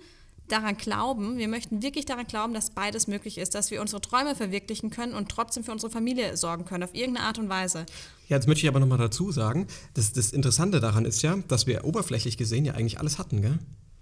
daran 0.47 0.77
glauben, 0.77 1.37
wir 1.37 1.47
möchten 1.47 1.81
wirklich 1.81 2.05
daran 2.05 2.25
glauben, 2.25 2.53
dass 2.53 2.71
beides 2.71 3.07
möglich 3.07 3.37
ist, 3.37 3.55
dass 3.55 3.71
wir 3.71 3.81
unsere 3.81 4.01
Träume 4.01 4.35
verwirklichen 4.35 4.89
können 4.89 5.13
und 5.13 5.29
trotzdem 5.29 5.63
für 5.63 5.71
unsere 5.71 5.91
Familie 5.91 6.35
sorgen 6.37 6.65
können, 6.65 6.83
auf 6.83 6.93
irgendeine 6.93 7.27
Art 7.27 7.37
und 7.37 7.49
Weise. 7.49 7.85
Ja, 8.27 8.37
jetzt 8.37 8.47
möchte 8.47 8.63
ich 8.65 8.69
aber 8.69 8.79
nochmal 8.79 8.97
dazu 8.97 9.31
sagen, 9.31 9.67
dass 9.93 10.11
das 10.13 10.31
Interessante 10.31 10.79
daran 10.79 11.05
ist 11.05 11.21
ja, 11.21 11.37
dass 11.47 11.67
wir 11.67 11.85
oberflächlich 11.85 12.37
gesehen 12.37 12.65
ja 12.65 12.73
eigentlich 12.73 12.99
alles 12.99 13.17
hatten, 13.17 13.41
gell? 13.41 13.59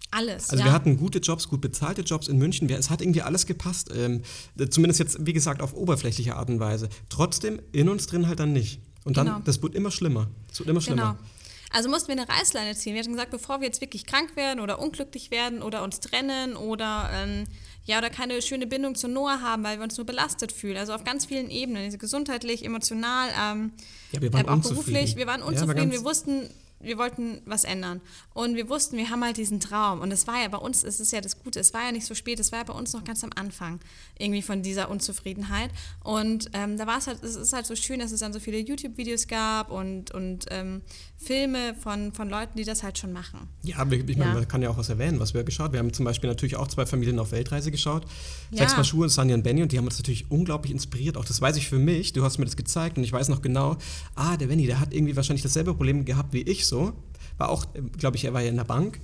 Alles. 0.09 0.49
Also 0.49 0.61
ja. 0.61 0.69
wir 0.69 0.73
hatten 0.73 0.97
gute 0.97 1.19
Jobs, 1.19 1.49
gut 1.49 1.59
bezahlte 1.59 2.01
Jobs 2.01 2.29
in 2.29 2.37
München. 2.37 2.69
Es 2.69 2.89
hat 2.89 3.01
irgendwie 3.01 3.23
alles 3.23 3.45
gepasst. 3.45 3.91
Ähm, 3.93 4.21
zumindest 4.69 4.99
jetzt, 5.01 5.25
wie 5.25 5.33
gesagt, 5.33 5.61
auf 5.61 5.73
oberflächliche 5.73 6.37
Art 6.37 6.49
und 6.49 6.61
Weise. 6.61 6.87
Trotzdem 7.09 7.59
in 7.73 7.89
uns 7.89 8.07
drin 8.07 8.27
halt 8.27 8.39
dann 8.39 8.53
nicht. 8.53 8.79
Und 9.03 9.17
dann, 9.17 9.27
Genau. 9.27 9.39
das 9.43 9.61
wird 9.61 9.75
immer 9.75 9.91
schlimmer. 9.91 10.27
Es 10.51 10.59
wird 10.59 10.69
immer 10.69 10.79
schlimmer. 10.79 11.17
Genau. 11.19 11.29
Also 11.71 11.89
mussten 11.89 12.07
wir 12.07 12.13
eine 12.21 12.27
Reißleine 12.29 12.75
ziehen. 12.75 12.93
Wir 12.93 13.01
hatten 13.01 13.11
gesagt, 13.11 13.31
bevor 13.31 13.59
wir 13.59 13.67
jetzt 13.67 13.81
wirklich 13.81 14.05
krank 14.05 14.35
werden 14.35 14.59
oder 14.61 14.79
unglücklich 14.79 15.31
werden 15.31 15.61
oder 15.61 15.83
uns 15.83 15.99
trennen 15.99 16.55
oder 16.55 17.09
ähm, 17.13 17.43
ja 17.83 17.97
oder 17.97 18.09
keine 18.09 18.41
schöne 18.41 18.67
Bindung 18.67 18.95
zu 18.95 19.07
Noah 19.07 19.41
haben, 19.41 19.63
weil 19.63 19.77
wir 19.77 19.83
uns 19.83 19.97
nur 19.97 20.05
belastet 20.05 20.51
fühlen. 20.51 20.77
Also 20.77 20.93
auf 20.93 21.03
ganz 21.03 21.25
vielen 21.25 21.49
Ebenen, 21.49 21.83
also 21.83 21.97
gesundheitlich, 21.97 22.63
emotional, 22.65 23.29
ähm, 23.39 23.73
Ja, 24.11 24.21
wir 24.21 24.31
waren 24.33 24.47
auch 24.47 24.53
unzufrieden. 24.53 24.85
beruflich. 24.93 25.15
Wir 25.17 25.27
waren 25.27 25.39
Ja, 25.41 25.45
war 25.45 25.51
unzufrieden. 25.51 25.89
ganz- 25.89 25.93
wir 25.93 26.03
wussten, 26.05 26.49
wir 26.79 26.97
wollten 26.97 27.41
was 27.45 27.63
ändern. 27.65 28.01
Und 28.37 28.55
wir 28.55 28.69
wussten, 28.69 28.97
wir 28.97 29.09
haben 29.09 29.23
halt 29.23 29.37
diesen 29.37 29.59
Traum. 29.59 29.99
Und 29.99 30.11
es 30.11 30.27
war 30.27 30.39
ja 30.39 30.47
bei 30.47 30.59
uns, 30.59 30.83
es 30.83 30.99
ist 30.99 31.11
ja 31.11 31.21
das 31.21 31.39
Gute, 31.39 31.59
es 31.59 31.73
war 31.73 31.85
ja 31.85 31.91
nicht 31.91 32.05
so 32.05 32.13
spät, 32.13 32.39
es 32.39 32.51
war 32.51 32.59
ja 32.59 32.65
bei 32.65 32.73
uns 32.73 32.93
noch 32.93 33.03
ganz 33.03 33.23
am 33.23 33.31
Anfang 33.35 33.79
irgendwie 34.19 34.43
von 34.43 34.61
dieser 34.61 34.91
Unzufriedenheit. 34.91 35.71
Und 36.03 36.51
ähm, 36.53 36.77
da 36.77 36.85
war 36.85 36.99
es 36.99 37.07
halt, 37.07 37.23
es 37.23 37.35
ist 37.35 37.53
halt 37.53 37.65
so 37.65 37.75
schön, 37.75 37.99
dass 37.99 38.11
es 38.11 38.19
dann 38.19 38.33
so 38.33 38.39
viele 38.39 38.59
YouTube-Videos 38.59 39.27
gab 39.27 39.71
und, 39.71 40.11
und 40.11 40.45
ähm, 40.51 40.83
Filme 41.17 41.73
von, 41.81 42.13
von 42.13 42.29
Leuten, 42.29 42.59
die 42.59 42.63
das 42.63 42.83
halt 42.83 42.99
schon 42.99 43.11
machen. 43.11 43.49
Ja, 43.63 43.81
ich 43.81 44.05
meine, 44.05 44.19
Ja. 44.19 44.33
man 44.35 44.47
kann 44.47 44.61
ja 44.61 44.69
auch 44.69 44.77
was 44.77 44.89
erwähnen, 44.89 45.19
was 45.19 45.33
wir 45.33 45.43
geschaut 45.43 45.73
Wir 45.73 45.79
haben 45.79 45.91
zum 45.91 46.05
Beispiel 46.05 46.29
natürlich 46.29 46.57
auch 46.57 46.67
zwei 46.67 46.85
Familien 46.85 47.17
auf 47.17 47.31
Weltreise 47.31 47.71
geschaut. 47.71 48.05
Ja. 48.51 48.59
Sechs 48.59 48.75
Paar 48.75 48.83
Schuhe 48.83 49.05
und 49.05 49.09
Sunny 49.09 49.33
und 49.33 49.41
Benny 49.41 49.63
und 49.63 49.71
die 49.71 49.79
haben 49.79 49.85
uns 49.85 49.97
natürlich 49.97 50.29
unglaublich 50.29 50.71
inspiriert. 50.71 51.17
Auch 51.17 51.25
das 51.25 51.41
weiß 51.41 51.57
ich 51.57 51.67
für 51.67 51.79
mich. 51.79 52.13
Du 52.13 52.23
hast 52.23 52.37
mir 52.37 52.45
das 52.45 52.55
gezeigt 52.55 52.99
und 52.99 53.03
ich 53.03 53.11
weiß 53.11 53.29
noch 53.29 53.41
genau, 53.41 53.77
ah, 54.13 54.37
der 54.37 54.45
Benny, 54.45 54.67
der 54.67 54.79
hat 54.79 54.93
irgendwie 54.93 55.15
wahrscheinlich 55.15 55.41
dasselbe 55.41 55.73
Problem 55.73 56.05
gehabt 56.05 56.33
wie 56.33 56.43
ich 56.43 56.67
so. 56.67 56.93
War 57.37 57.49
auch, 57.49 57.65
glaube 57.97 58.17
ich, 58.17 58.25
er 58.25 58.33
war 58.33 58.41
ja 58.41 58.49
in 58.49 58.55
der 58.55 58.63
Bank 58.63 58.99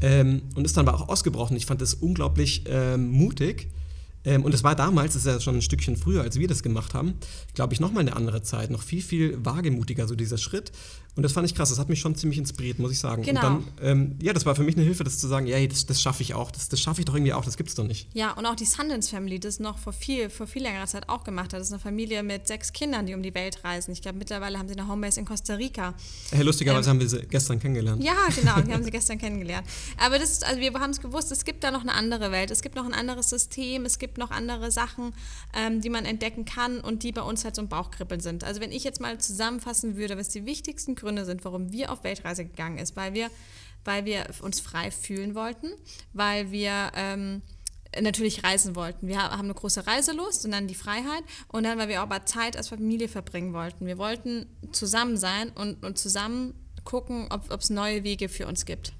ähm, 0.00 0.42
und 0.54 0.64
ist 0.64 0.76
dann 0.76 0.88
aber 0.88 0.98
auch 0.98 1.08
ausgebrochen. 1.08 1.56
Ich 1.56 1.66
fand 1.66 1.80
das 1.80 1.94
unglaublich 1.94 2.64
ähm, 2.68 3.10
mutig, 3.10 3.68
Ähm, 4.24 4.44
und 4.44 4.54
es 4.54 4.64
war 4.64 4.74
damals, 4.74 5.14
das 5.14 5.24
ist 5.24 5.32
ja 5.32 5.40
schon 5.40 5.56
ein 5.56 5.62
Stückchen 5.62 5.96
früher, 5.96 6.22
als 6.22 6.38
wir 6.38 6.48
das 6.48 6.62
gemacht 6.62 6.94
haben, 6.94 7.14
glaube 7.54 7.74
ich, 7.74 7.80
nochmal 7.80 8.02
eine 8.02 8.16
andere 8.16 8.42
Zeit, 8.42 8.70
noch 8.70 8.82
viel, 8.82 9.02
viel 9.02 9.44
wagemutiger, 9.44 10.06
so 10.08 10.14
dieser 10.14 10.38
Schritt. 10.38 10.72
Und 11.18 11.24
das 11.24 11.32
fand 11.32 11.46
ich 11.46 11.54
krass, 11.56 11.68
das 11.68 11.80
hat 11.80 11.88
mich 11.88 11.98
schon 11.98 12.14
ziemlich 12.14 12.38
inspiriert, 12.38 12.78
muss 12.78 12.92
ich 12.92 13.00
sagen. 13.00 13.24
Genau. 13.24 13.40
Dann, 13.40 13.64
ähm, 13.82 14.18
ja, 14.22 14.32
das 14.32 14.46
war 14.46 14.54
für 14.54 14.62
mich 14.62 14.76
eine 14.76 14.84
Hilfe, 14.84 15.02
das 15.02 15.18
zu 15.18 15.26
sagen, 15.26 15.48
ja, 15.48 15.66
das, 15.66 15.84
das 15.84 16.00
schaffe 16.00 16.22
ich 16.22 16.32
auch, 16.34 16.52
das, 16.52 16.68
das 16.68 16.80
schaffe 16.80 17.00
ich 17.00 17.06
doch 17.06 17.14
irgendwie 17.14 17.32
auch, 17.32 17.44
das 17.44 17.56
gibt's 17.56 17.74
doch 17.74 17.82
nicht. 17.82 18.06
Ja, 18.14 18.34
und 18.34 18.46
auch 18.46 18.54
die 18.54 18.66
Sundance 18.66 19.10
Family, 19.10 19.40
das 19.40 19.58
noch 19.58 19.78
vor 19.78 19.92
viel, 19.92 20.30
vor 20.30 20.46
viel 20.46 20.62
längerer 20.62 20.86
Zeit 20.86 21.08
auch 21.08 21.24
gemacht 21.24 21.52
hat. 21.52 21.58
Das 21.58 21.66
ist 21.66 21.72
eine 21.72 21.80
Familie 21.80 22.22
mit 22.22 22.46
sechs 22.46 22.72
Kindern, 22.72 23.06
die 23.06 23.14
um 23.14 23.22
die 23.24 23.34
Welt 23.34 23.64
reisen. 23.64 23.90
Ich 23.90 24.00
glaube, 24.00 24.16
mittlerweile 24.18 24.60
haben 24.60 24.68
sie 24.68 24.78
eine 24.78 24.86
Homebase 24.86 25.18
in 25.18 25.26
Costa 25.26 25.54
Rica. 25.54 25.94
Hey, 26.30 26.44
lustigerweise 26.44 26.88
haben 26.88 27.00
wir 27.00 27.08
sie 27.08 27.26
gestern 27.28 27.58
kennengelernt. 27.58 28.00
Ähm, 28.00 28.06
Ja, 28.06 28.28
genau, 28.32 28.64
wir 28.64 28.74
haben 28.76 28.84
sie 28.84 28.92
gestern 28.92 29.18
kennengelernt. 29.18 29.66
Aber 29.96 30.20
das, 30.20 30.44
also 30.44 30.60
wir 30.60 30.72
haben 30.74 30.90
es 30.90 31.00
gewusst, 31.00 31.32
es 31.32 31.44
gibt 31.44 31.64
da 31.64 31.72
noch 31.72 31.82
eine 31.82 31.94
andere 31.94 32.30
Welt, 32.30 32.52
es 32.52 32.62
gibt 32.62 32.76
noch 32.76 32.86
ein 32.86 32.94
anderes 32.94 33.28
System, 33.28 33.84
es 33.86 33.98
gibt 33.98 34.07
noch 34.16 34.30
andere 34.30 34.70
Sachen, 34.70 35.12
ähm, 35.54 35.80
die 35.80 35.90
man 35.90 36.04
entdecken 36.04 36.44
kann 36.44 36.80
und 36.80 37.02
die 37.02 37.12
bei 37.12 37.22
uns 37.22 37.44
halt 37.44 37.56
so 37.56 37.62
ein 37.62 37.68
Bauchkribbeln 37.68 38.20
sind. 38.20 38.44
Also 38.44 38.60
wenn 38.60 38.72
ich 38.72 38.84
jetzt 38.84 39.00
mal 39.00 39.18
zusammenfassen 39.18 39.96
würde, 39.96 40.16
was 40.16 40.28
die 40.28 40.46
wichtigsten 40.46 40.94
Gründe 40.94 41.24
sind, 41.24 41.44
warum 41.44 41.72
wir 41.72 41.92
auf 41.92 42.04
Weltreise 42.04 42.44
gegangen 42.44 42.78
ist, 42.78 42.96
weil 42.96 43.12
wir, 43.12 43.30
weil 43.84 44.04
wir 44.04 44.26
uns 44.40 44.60
frei 44.60 44.90
fühlen 44.90 45.34
wollten, 45.34 45.68
weil 46.12 46.50
wir 46.50 46.92
ähm, 46.94 47.42
natürlich 48.00 48.44
reisen 48.44 48.76
wollten. 48.76 49.08
Wir 49.08 49.22
haben 49.22 49.40
eine 49.40 49.54
große 49.54 49.86
Reiselust 49.86 50.44
und 50.44 50.52
dann 50.52 50.66
die 50.66 50.74
Freiheit 50.74 51.24
und 51.48 51.64
dann, 51.64 51.78
weil 51.78 51.88
wir 51.88 51.98
auch 51.98 52.10
aber 52.10 52.24
Zeit 52.26 52.56
als 52.56 52.68
Familie 52.68 53.08
verbringen 53.08 53.52
wollten. 53.52 53.86
Wir 53.86 53.98
wollten 53.98 54.46
zusammen 54.72 55.16
sein 55.16 55.50
und, 55.50 55.84
und 55.84 55.98
zusammen 55.98 56.54
gucken, 56.84 57.26
ob 57.30 57.60
es 57.60 57.70
neue 57.70 58.04
Wege 58.04 58.28
für 58.28 58.46
uns 58.46 58.64
gibt. 58.64 58.92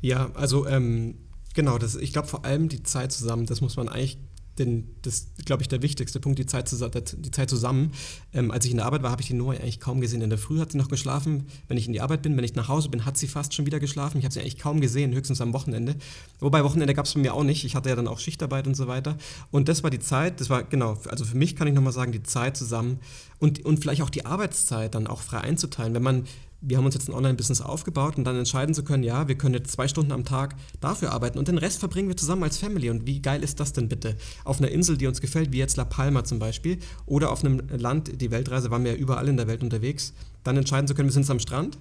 Ja, 0.00 0.30
also 0.34 0.66
ähm, 0.66 1.16
genau, 1.54 1.78
das, 1.78 1.96
ich 1.96 2.12
glaube 2.12 2.28
vor 2.28 2.44
allem 2.44 2.68
die 2.68 2.82
Zeit 2.82 3.12
zusammen, 3.12 3.46
das 3.46 3.60
muss 3.60 3.76
man 3.76 3.88
eigentlich, 3.88 4.18
denn 4.58 4.88
das 5.02 5.28
glaube 5.44 5.62
ich 5.62 5.68
der 5.68 5.82
wichtigste 5.82 6.20
Punkt, 6.20 6.38
die 6.38 6.46
Zeit, 6.46 6.68
zusa- 6.68 6.88
die 6.88 7.30
Zeit 7.30 7.50
zusammen. 7.50 7.92
Ähm, 8.32 8.50
als 8.50 8.64
ich 8.64 8.70
in 8.70 8.78
der 8.78 8.86
Arbeit 8.86 9.02
war, 9.02 9.10
habe 9.10 9.22
ich 9.22 9.28
die 9.28 9.34
Noah 9.34 9.54
eigentlich 9.54 9.80
kaum 9.80 10.00
gesehen. 10.00 10.22
In 10.22 10.30
der 10.30 10.38
Früh 10.38 10.58
hat 10.60 10.72
sie 10.72 10.78
noch 10.78 10.88
geschlafen. 10.88 11.46
Wenn 11.68 11.76
ich 11.76 11.86
in 11.86 11.92
die 11.92 12.00
Arbeit 12.00 12.22
bin, 12.22 12.36
wenn 12.36 12.44
ich 12.44 12.54
nach 12.54 12.68
Hause 12.68 12.88
bin, 12.88 13.04
hat 13.04 13.16
sie 13.16 13.28
fast 13.28 13.54
schon 13.54 13.66
wieder 13.66 13.80
geschlafen. 13.80 14.18
Ich 14.18 14.24
habe 14.24 14.32
sie 14.32 14.40
eigentlich 14.40 14.58
kaum 14.58 14.80
gesehen, 14.80 15.14
höchstens 15.14 15.40
am 15.40 15.52
Wochenende. 15.52 15.96
Wobei 16.40 16.64
Wochenende 16.64 16.94
gab 16.94 17.06
es 17.06 17.14
bei 17.14 17.20
mir 17.20 17.34
auch 17.34 17.44
nicht. 17.44 17.64
Ich 17.64 17.74
hatte 17.74 17.88
ja 17.88 17.96
dann 17.96 18.08
auch 18.08 18.18
Schichtarbeit 18.18 18.66
und 18.66 18.74
so 18.74 18.86
weiter. 18.86 19.16
Und 19.50 19.68
das 19.68 19.82
war 19.82 19.90
die 19.90 20.00
Zeit, 20.00 20.40
das 20.40 20.50
war 20.50 20.62
genau, 20.64 20.98
also 21.08 21.24
für 21.24 21.36
mich 21.36 21.56
kann 21.56 21.68
ich 21.68 21.74
nochmal 21.74 21.92
sagen, 21.92 22.12
die 22.12 22.22
Zeit 22.22 22.56
zusammen 22.56 22.98
und, 23.38 23.64
und 23.64 23.80
vielleicht 23.80 24.02
auch 24.02 24.10
die 24.10 24.26
Arbeitszeit 24.26 24.94
dann 24.94 25.06
auch 25.06 25.20
frei 25.20 25.40
einzuteilen. 25.40 25.94
Wenn 25.94 26.02
man 26.02 26.24
wir 26.60 26.78
haben 26.78 26.86
uns 26.86 26.94
jetzt 26.94 27.08
ein 27.08 27.14
Online-Business 27.14 27.60
aufgebaut 27.60 28.16
und 28.16 28.24
dann 28.24 28.36
entscheiden 28.36 28.74
zu 28.74 28.82
können, 28.82 29.02
ja, 29.02 29.28
wir 29.28 29.36
können 29.36 29.54
jetzt 29.54 29.70
zwei 29.72 29.88
Stunden 29.88 30.12
am 30.12 30.24
Tag 30.24 30.56
dafür 30.80 31.12
arbeiten 31.12 31.38
und 31.38 31.48
den 31.48 31.58
Rest 31.58 31.78
verbringen 31.78 32.08
wir 32.08 32.16
zusammen 32.16 32.42
als 32.42 32.58
Family. 32.58 32.90
Und 32.90 33.06
wie 33.06 33.20
geil 33.20 33.42
ist 33.42 33.60
das 33.60 33.72
denn 33.72 33.88
bitte? 33.88 34.16
Auf 34.44 34.58
einer 34.58 34.70
Insel, 34.70 34.96
die 34.96 35.06
uns 35.06 35.20
gefällt, 35.20 35.52
wie 35.52 35.58
jetzt 35.58 35.76
La 35.76 35.84
Palma 35.84 36.24
zum 36.24 36.38
Beispiel, 36.38 36.78
oder 37.04 37.30
auf 37.30 37.44
einem 37.44 37.62
Land, 37.68 38.20
die 38.20 38.30
Weltreise, 38.30 38.70
waren 38.70 38.84
wir 38.84 38.92
ja 38.92 38.98
überall 38.98 39.28
in 39.28 39.36
der 39.36 39.46
Welt 39.46 39.62
unterwegs, 39.62 40.12
dann 40.44 40.56
entscheiden 40.56 40.88
zu 40.88 40.94
können, 40.94 41.08
wir 41.08 41.12
sind 41.12 41.22
jetzt 41.22 41.30
am 41.30 41.40
Strand 41.40 41.78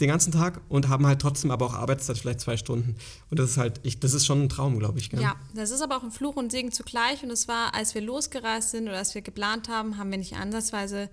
den 0.00 0.08
ganzen 0.08 0.32
Tag 0.32 0.60
und 0.68 0.88
haben 0.88 1.06
halt 1.06 1.20
trotzdem 1.20 1.50
aber 1.50 1.66
auch 1.66 1.74
Arbeitszeit, 1.74 2.18
vielleicht 2.18 2.40
zwei 2.40 2.56
Stunden. 2.56 2.96
Und 3.30 3.38
das 3.38 3.50
ist 3.50 3.56
halt, 3.56 3.80
ich, 3.84 4.00
das 4.00 4.12
ist 4.12 4.26
schon 4.26 4.42
ein 4.42 4.48
Traum, 4.48 4.78
glaube 4.78 4.98
ich. 4.98 5.10
Gell? 5.10 5.20
Ja, 5.20 5.36
das 5.54 5.70
ist 5.70 5.82
aber 5.82 5.96
auch 5.96 6.02
ein 6.02 6.10
Fluch 6.10 6.36
und 6.36 6.50
Segen 6.50 6.72
zugleich. 6.72 7.22
Und 7.22 7.30
es 7.30 7.46
war, 7.46 7.74
als 7.74 7.94
wir 7.94 8.02
losgereist 8.02 8.70
sind 8.70 8.88
oder 8.88 8.98
als 8.98 9.14
wir 9.14 9.22
geplant 9.22 9.68
haben, 9.68 9.96
haben 9.96 10.10
wir 10.10 10.18
nicht 10.18 10.34
ansatzweise 10.34 11.08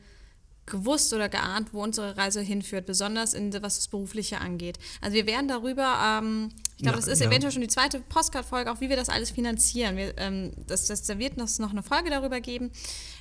gewusst 0.71 1.13
oder 1.13 1.29
geahnt, 1.29 1.73
wo 1.73 1.83
unsere 1.83 2.17
Reise 2.17 2.41
hinführt, 2.41 2.87
besonders 2.87 3.35
in, 3.35 3.53
was 3.61 3.75
das 3.75 3.87
Berufliche 3.87 4.41
angeht. 4.41 4.79
Also 5.01 5.15
wir 5.15 5.27
werden 5.27 5.47
darüber, 5.47 6.19
ähm, 6.19 6.49
ich 6.77 6.83
glaube, 6.83 6.97
Ja, 6.97 7.05
das 7.05 7.07
ist 7.13 7.19
ja. 7.19 7.27
eventuell 7.27 7.51
schon 7.51 7.61
die 7.61 7.67
zweite 7.67 7.99
Postcard-Folge, 7.99 8.71
auch 8.71 8.81
wie 8.81 8.89
wir 8.89 8.95
das 8.95 9.09
alles 9.09 9.29
finanzieren. 9.29 9.97
Wir, 9.97 10.17
ähm, 10.17 10.53
das, 10.65 10.87
das, 10.87 11.03
da 11.03 11.19
wird 11.19 11.37
noch 11.37 11.71
eine 11.71 11.83
Folge 11.83 12.09
darüber 12.09 12.41
geben, 12.41 12.71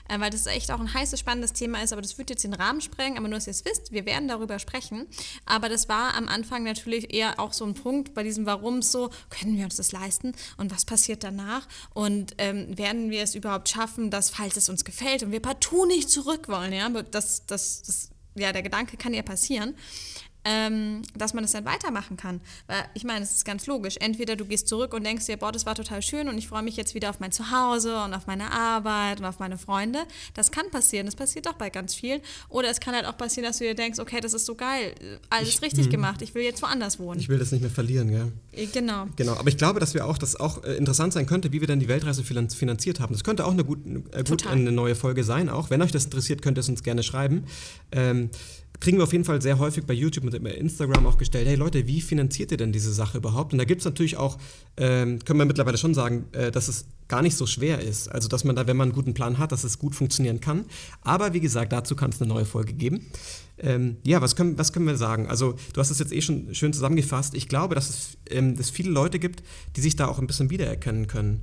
äh, 0.08 0.18
weil 0.18 0.30
das 0.30 0.46
echt 0.46 0.70
auch 0.70 0.80
ein 0.80 0.94
heißes, 0.94 1.20
spannendes 1.20 1.52
Thema 1.52 1.82
ist, 1.82 1.92
aber 1.92 2.00
das 2.00 2.16
wird 2.16 2.30
jetzt 2.30 2.44
den 2.44 2.54
Rahmen 2.54 2.80
sprengen, 2.80 3.18
aber 3.18 3.28
nur, 3.28 3.36
dass 3.36 3.46
ihr 3.46 3.50
es 3.50 3.64
wisst, 3.66 3.92
wir 3.92 4.06
werden 4.06 4.28
darüber 4.28 4.58
sprechen. 4.58 5.06
Aber 5.44 5.68
das 5.68 5.88
war 5.88 6.14
am 6.14 6.28
Anfang 6.28 6.62
natürlich 6.64 7.12
eher 7.12 7.38
auch 7.38 7.52
so 7.52 7.64
ein 7.66 7.74
Punkt 7.74 8.14
bei 8.14 8.22
diesem 8.22 8.46
Warum 8.46 8.80
so, 8.80 9.10
können 9.28 9.56
wir 9.58 9.64
uns 9.64 9.76
das 9.76 9.92
leisten 9.92 10.32
und 10.56 10.72
was 10.72 10.84
passiert 10.84 11.22
danach 11.22 11.66
und 11.92 12.34
ähm, 12.38 12.78
werden 12.78 13.10
wir 13.10 13.22
es 13.22 13.34
überhaupt 13.34 13.68
schaffen, 13.68 14.10
dass, 14.10 14.30
falls 14.30 14.56
es 14.56 14.68
uns 14.68 14.84
gefällt 14.84 15.22
und 15.22 15.32
wir 15.32 15.40
partout 15.40 15.86
nicht 15.86 16.08
zurück 16.08 16.48
wollen, 16.48 16.72
ja, 16.72 16.86
aber 16.86 17.02
das, 17.46 17.82
das, 17.82 18.10
ja, 18.34 18.52
der 18.52 18.62
Gedanke 18.62 18.96
kann 18.96 19.14
ja 19.14 19.22
passieren, 19.22 19.76
ähm, 20.44 21.02
dass 21.16 21.34
man 21.34 21.44
das 21.44 21.52
dann 21.52 21.64
weitermachen 21.64 22.16
kann. 22.16 22.40
Weil 22.66 22.84
ich 22.94 23.04
meine, 23.04 23.24
es 23.24 23.32
ist 23.32 23.44
ganz 23.44 23.66
logisch. 23.66 23.96
Entweder 24.00 24.36
du 24.36 24.44
gehst 24.44 24.68
zurück 24.68 24.94
und 24.94 25.04
denkst 25.04 25.26
dir, 25.26 25.36
boah, 25.36 25.52
das 25.52 25.66
war 25.66 25.74
total 25.74 26.02
schön 26.02 26.28
und 26.28 26.38
ich 26.38 26.48
freue 26.48 26.62
mich 26.62 26.76
jetzt 26.76 26.94
wieder 26.94 27.10
auf 27.10 27.20
mein 27.20 27.32
Zuhause 27.32 28.02
und 28.02 28.14
auf 28.14 28.26
meine 28.26 28.50
Arbeit 28.50 29.20
und 29.20 29.26
auf 29.26 29.38
meine 29.38 29.58
Freunde. 29.58 30.00
Das 30.34 30.50
kann 30.50 30.70
passieren. 30.70 31.06
Das 31.06 31.16
passiert 31.16 31.46
doch 31.46 31.54
bei 31.54 31.70
ganz 31.70 31.94
vielen. 31.94 32.20
Oder 32.48 32.70
es 32.70 32.80
kann 32.80 32.94
halt 32.94 33.06
auch 33.06 33.16
passieren, 33.16 33.46
dass 33.46 33.58
du 33.58 33.64
dir 33.64 33.74
denkst, 33.74 33.98
okay, 33.98 34.20
das 34.20 34.34
ist 34.34 34.46
so 34.46 34.54
geil, 34.54 34.94
alles 35.28 35.60
richtig 35.62 35.90
gemacht. 35.90 36.22
Ich 36.22 36.34
will 36.34 36.42
jetzt 36.42 36.62
woanders 36.62 36.98
wohnen. 36.98 37.20
Ich 37.20 37.28
will 37.28 37.38
das 37.38 37.52
nicht 37.52 37.60
mehr 37.60 37.70
verlieren, 37.70 38.08
gell? 38.08 38.66
genau. 38.72 39.06
Genau, 39.16 39.32
aber 39.34 39.48
ich 39.48 39.56
glaube, 39.56 39.80
dass 39.80 39.94
wir 39.94 40.06
auch, 40.06 40.18
dass 40.18 40.36
auch 40.36 40.64
äh, 40.64 40.74
interessant 40.76 41.12
sein 41.12 41.26
könnte, 41.26 41.52
wie 41.52 41.60
wir 41.60 41.68
dann 41.68 41.80
die 41.80 41.88
Weltreise 41.88 42.22
finan- 42.22 42.50
finanziert 42.54 43.00
haben. 43.00 43.12
Das 43.12 43.24
könnte 43.24 43.44
auch 43.44 43.52
eine, 43.52 43.64
gut, 43.64 43.80
äh, 44.12 44.24
gut 44.24 44.46
eine 44.46 44.72
neue 44.72 44.94
Folge 44.94 45.24
sein, 45.24 45.48
auch. 45.48 45.70
Wenn 45.70 45.82
euch 45.82 45.92
das 45.92 46.04
interessiert, 46.04 46.42
könnt 46.42 46.58
ihr 46.58 46.60
es 46.60 46.68
uns 46.68 46.82
gerne 46.82 47.02
schreiben. 47.02 47.44
Ähm, 47.92 48.30
kriegen 48.80 48.98
wir 48.98 49.04
auf 49.04 49.12
jeden 49.12 49.24
Fall 49.24 49.40
sehr 49.42 49.58
häufig 49.58 49.84
bei 49.84 49.94
YouTube 49.94 50.24
und 50.24 50.34
Instagram 50.34 51.06
auch 51.06 51.18
gestellt, 51.18 51.46
hey 51.46 51.54
Leute, 51.54 51.86
wie 51.86 52.00
finanziert 52.00 52.50
ihr 52.50 52.56
denn 52.56 52.72
diese 52.72 52.92
Sache 52.92 53.18
überhaupt? 53.18 53.52
Und 53.52 53.58
da 53.58 53.64
gibt 53.64 53.82
es 53.82 53.84
natürlich 53.84 54.16
auch, 54.16 54.38
ähm, 54.76 55.18
können 55.24 55.38
wir 55.38 55.44
mittlerweile 55.44 55.76
schon 55.76 55.94
sagen, 55.94 56.24
äh, 56.32 56.50
dass 56.50 56.68
es 56.68 56.86
gar 57.06 57.22
nicht 57.22 57.36
so 57.36 57.46
schwer 57.46 57.80
ist. 57.80 58.08
Also, 58.08 58.28
dass 58.28 58.44
man 58.44 58.56
da, 58.56 58.66
wenn 58.66 58.76
man 58.76 58.88
einen 58.88 58.94
guten 58.94 59.14
Plan 59.14 59.38
hat, 59.38 59.52
dass 59.52 59.64
es 59.64 59.78
gut 59.78 59.94
funktionieren 59.94 60.40
kann. 60.40 60.64
Aber 61.02 61.34
wie 61.34 61.40
gesagt, 61.40 61.72
dazu 61.72 61.94
kann 61.94 62.10
es 62.10 62.22
eine 62.22 62.32
neue 62.32 62.44
Folge 62.44 62.72
geben. 62.72 63.06
Ähm, 63.58 63.96
ja, 64.04 64.22
was 64.22 64.36
können, 64.36 64.56
was 64.56 64.72
können 64.72 64.86
wir 64.86 64.96
sagen? 64.96 65.26
Also, 65.26 65.56
du 65.74 65.80
hast 65.80 65.90
es 65.90 65.98
jetzt 65.98 66.12
eh 66.12 66.22
schon 66.22 66.54
schön 66.54 66.72
zusammengefasst. 66.72 67.34
Ich 67.34 67.48
glaube, 67.48 67.74
dass 67.74 67.90
es 67.90 68.16
ähm, 68.30 68.56
dass 68.56 68.70
viele 68.70 68.90
Leute 68.90 69.18
gibt, 69.18 69.42
die 69.76 69.80
sich 69.80 69.96
da 69.96 70.06
auch 70.06 70.18
ein 70.18 70.26
bisschen 70.26 70.50
wiedererkennen 70.50 71.08
können. 71.08 71.42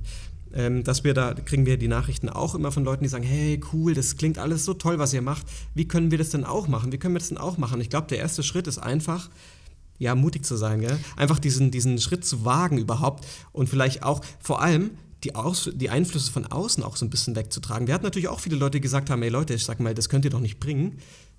Ähm, 0.54 0.82
dass 0.82 1.04
wir 1.04 1.14
da 1.14 1.34
kriegen 1.34 1.66
wir 1.66 1.76
die 1.76 1.88
Nachrichten 1.88 2.28
auch 2.28 2.54
immer 2.54 2.72
von 2.72 2.84
Leuten, 2.84 3.02
die 3.02 3.08
sagen, 3.08 3.24
hey, 3.24 3.60
cool, 3.72 3.94
das 3.94 4.16
klingt 4.16 4.38
alles 4.38 4.64
so 4.64 4.74
toll, 4.74 4.98
was 4.98 5.12
ihr 5.12 5.22
macht. 5.22 5.46
Wie 5.74 5.86
können 5.86 6.10
wir 6.10 6.18
das 6.18 6.30
denn 6.30 6.44
auch 6.44 6.68
machen? 6.68 6.90
Wie 6.92 6.98
können 6.98 7.14
wir 7.14 7.18
das 7.18 7.28
denn 7.28 7.38
auch 7.38 7.58
machen? 7.58 7.80
Ich 7.80 7.90
glaube, 7.90 8.06
der 8.06 8.18
erste 8.18 8.42
Schritt 8.42 8.66
ist 8.66 8.78
einfach, 8.78 9.28
ja, 9.98 10.14
mutig 10.14 10.44
zu 10.44 10.56
sein, 10.56 10.80
gell? 10.80 10.98
Einfach 11.16 11.38
diesen, 11.38 11.70
diesen 11.70 11.98
Schritt 11.98 12.24
zu 12.24 12.44
wagen 12.44 12.78
überhaupt 12.78 13.26
und 13.52 13.68
vielleicht 13.68 14.02
auch 14.02 14.22
vor 14.40 14.62
allem 14.62 14.92
die, 15.24 15.34
Aus, 15.34 15.70
die 15.74 15.90
Einflüsse 15.90 16.30
von 16.30 16.46
außen 16.46 16.82
auch 16.84 16.96
so 16.96 17.04
ein 17.04 17.10
bisschen 17.10 17.34
wegzutragen. 17.34 17.86
Wir 17.86 17.94
hatten 17.94 18.04
natürlich 18.04 18.28
auch 18.28 18.40
viele 18.40 18.56
Leute, 18.56 18.78
die 18.78 18.82
gesagt 18.82 19.10
haben, 19.10 19.22
ey 19.22 19.28
Leute, 19.28 19.54
ich 19.54 19.64
sag 19.64 19.80
mal, 19.80 19.94
das 19.94 20.08
könnt 20.08 20.24
ihr 20.24 20.30
doch 20.30 20.40
nicht 20.40 20.60
bringen. 20.60 20.98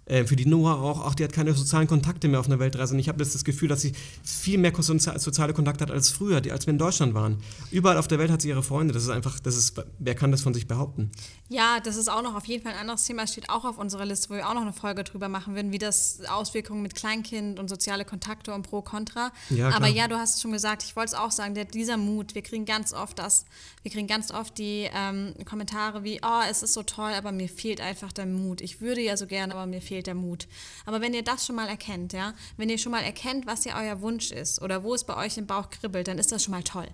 Äh, 0.09 0.25
für 0.25 0.35
die 0.35 0.45
Noah 0.45 0.81
auch, 0.81 1.05
ach, 1.05 1.15
die 1.15 1.23
hat 1.23 1.31
keine 1.31 1.53
sozialen 1.53 1.87
Kontakte 1.87 2.27
mehr 2.27 2.39
auf 2.41 2.47
einer 2.47 2.59
Weltreise. 2.59 2.93
Und 2.93 2.99
ich 2.99 3.07
habe 3.07 3.23
jetzt 3.23 3.35
das 3.35 3.45
Gefühl, 3.45 3.69
dass 3.69 3.81
sie 3.81 3.93
viel 4.23 4.57
mehr 4.57 4.73
sozi- 4.73 5.17
soziale 5.17 5.53
Kontakte 5.53 5.83
hat 5.83 5.91
als 5.91 6.09
früher, 6.09 6.41
als 6.51 6.65
wir 6.65 6.71
in 6.73 6.77
Deutschland 6.79 7.13
waren. 7.13 7.37
Überall 7.71 7.97
auf 7.97 8.07
der 8.07 8.19
Welt 8.19 8.31
hat 8.31 8.41
sie 8.41 8.49
ihre 8.49 8.63
Freunde. 8.63 8.93
Das 8.93 9.03
ist 9.03 9.09
einfach, 9.09 9.39
das 9.39 9.55
ist, 9.55 9.81
wer 9.99 10.15
kann 10.15 10.31
das 10.31 10.41
von 10.41 10.53
sich 10.53 10.67
behaupten? 10.67 11.11
Ja, 11.47 11.79
das 11.79 11.95
ist 11.95 12.09
auch 12.09 12.21
noch 12.21 12.35
auf 12.35 12.45
jeden 12.45 12.63
Fall 12.63 12.73
ein 12.73 12.79
anderes 12.79 13.05
Thema, 13.05 13.21
das 13.23 13.31
steht 13.31 13.49
auch 13.49 13.65
auf 13.65 13.77
unserer 13.79 14.05
Liste, 14.05 14.29
wo 14.29 14.35
wir 14.35 14.47
auch 14.47 14.53
noch 14.53 14.61
eine 14.61 14.73
Folge 14.73 15.03
drüber 15.03 15.29
machen 15.29 15.55
würden, 15.55 15.71
wie 15.71 15.79
das 15.79 16.19
Auswirkungen 16.29 16.81
mit 16.83 16.93
Kleinkind 16.93 17.57
und 17.59 17.69
soziale 17.69 18.05
Kontakte 18.05 18.53
und 18.53 18.63
Pro 18.63 18.81
Contra. 18.81 19.31
Ja, 19.49 19.69
Aber 19.69 19.87
ja, 19.87 20.07
du 20.07 20.15
hast 20.17 20.35
es 20.35 20.41
schon 20.41 20.51
gesagt, 20.51 20.83
ich 20.83 20.95
wollte 20.95 21.13
es 21.13 21.19
auch 21.19 21.31
sagen, 21.31 21.55
der, 21.55 21.65
dieser 21.65 21.97
Mut, 21.97 22.35
wir 22.35 22.43
kriegen 22.43 22.65
ganz 22.65 22.93
oft 22.93 23.17
das, 23.17 23.45
wir 23.81 23.91
kriegen 23.91 24.07
ganz 24.07 24.31
oft 24.31 24.57
die 24.59 24.89
ähm, 24.93 25.33
Kommentare 25.45 26.03
wie, 26.03 26.19
oh, 26.23 26.41
es 26.49 26.61
ist 26.63 26.73
so 26.73 26.83
toll, 26.83 27.11
aber 27.17 27.31
mir 27.31 27.49
fehlt 27.49 27.81
einfach 27.81 28.11
der 28.11 28.25
Mut. 28.27 28.61
Ich 28.61 28.79
würde 28.81 29.01
ja 29.01 29.17
so 29.17 29.25
gerne, 29.25 29.53
aber 29.53 29.65
mir 29.65 29.81
fehlt 29.81 29.98
der 30.07 30.15
Mut. 30.15 30.47
Aber 30.85 31.01
wenn 31.01 31.13
ihr 31.13 31.23
das 31.23 31.45
schon 31.45 31.55
mal 31.55 31.67
erkennt, 31.67 32.13
ja, 32.13 32.33
wenn 32.57 32.69
ihr 32.69 32.77
schon 32.77 32.91
mal 32.91 33.03
erkennt, 33.03 33.47
was 33.47 33.65
ja 33.65 33.79
euer 33.79 34.01
Wunsch 34.01 34.31
ist 34.31 34.61
oder 34.61 34.83
wo 34.83 34.93
es 34.93 35.03
bei 35.03 35.15
euch 35.17 35.37
im 35.37 35.47
Bauch 35.47 35.69
kribbelt, 35.69 36.07
dann 36.07 36.19
ist 36.19 36.31
das 36.31 36.43
schon 36.43 36.53
mal 36.53 36.63
toll. 36.63 36.87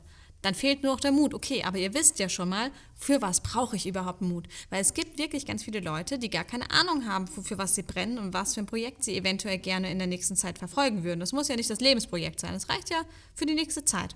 Dann 0.46 0.54
fehlt 0.54 0.84
nur 0.84 0.94
noch 0.94 1.00
der 1.00 1.12
Mut. 1.12 1.34
Okay, 1.34 1.64
aber 1.64 1.80
ihr 1.80 1.96
wisst 1.96 2.20
ja 2.20 2.30
schon 2.30 2.50
mal, 2.50 2.70
für 2.96 3.20
was 3.20 3.42
brauche 3.42 3.76
ich 3.76 3.88
überhaupt 3.88 4.22
Mut? 4.22 4.48
Weil 4.70 4.80
es 4.80 4.94
gibt 4.94 5.18
wirklich 5.18 5.48
ganz 5.48 5.64
viele 5.64 5.80
Leute, 5.80 6.20
die 6.20 6.30
gar 6.30 6.44
keine 6.44 6.70
Ahnung 6.70 7.08
haben, 7.08 7.26
für 7.28 7.58
was 7.58 7.74
sie 7.74 7.82
brennen 7.82 8.20
und 8.20 8.32
was 8.32 8.54
für 8.54 8.60
ein 8.60 8.68
Projekt 8.68 9.04
sie 9.04 9.18
eventuell 9.18 9.58
gerne 9.58 9.90
in 9.90 9.98
der 9.98 10.08
nächsten 10.08 10.36
Zeit 10.36 10.60
verfolgen 10.60 11.04
würden. 11.04 11.20
Das 11.20 11.34
muss 11.34 11.48
ja 11.48 11.56
nicht 11.56 11.72
das 11.72 11.82
Lebensprojekt 11.82 12.40
sein. 12.40 12.54
Das 12.54 12.70
reicht 12.70 12.92
ja 12.92 13.02
für 13.34 13.48
die 13.48 13.56
nächste 13.56 13.86
Zeit. 13.86 14.16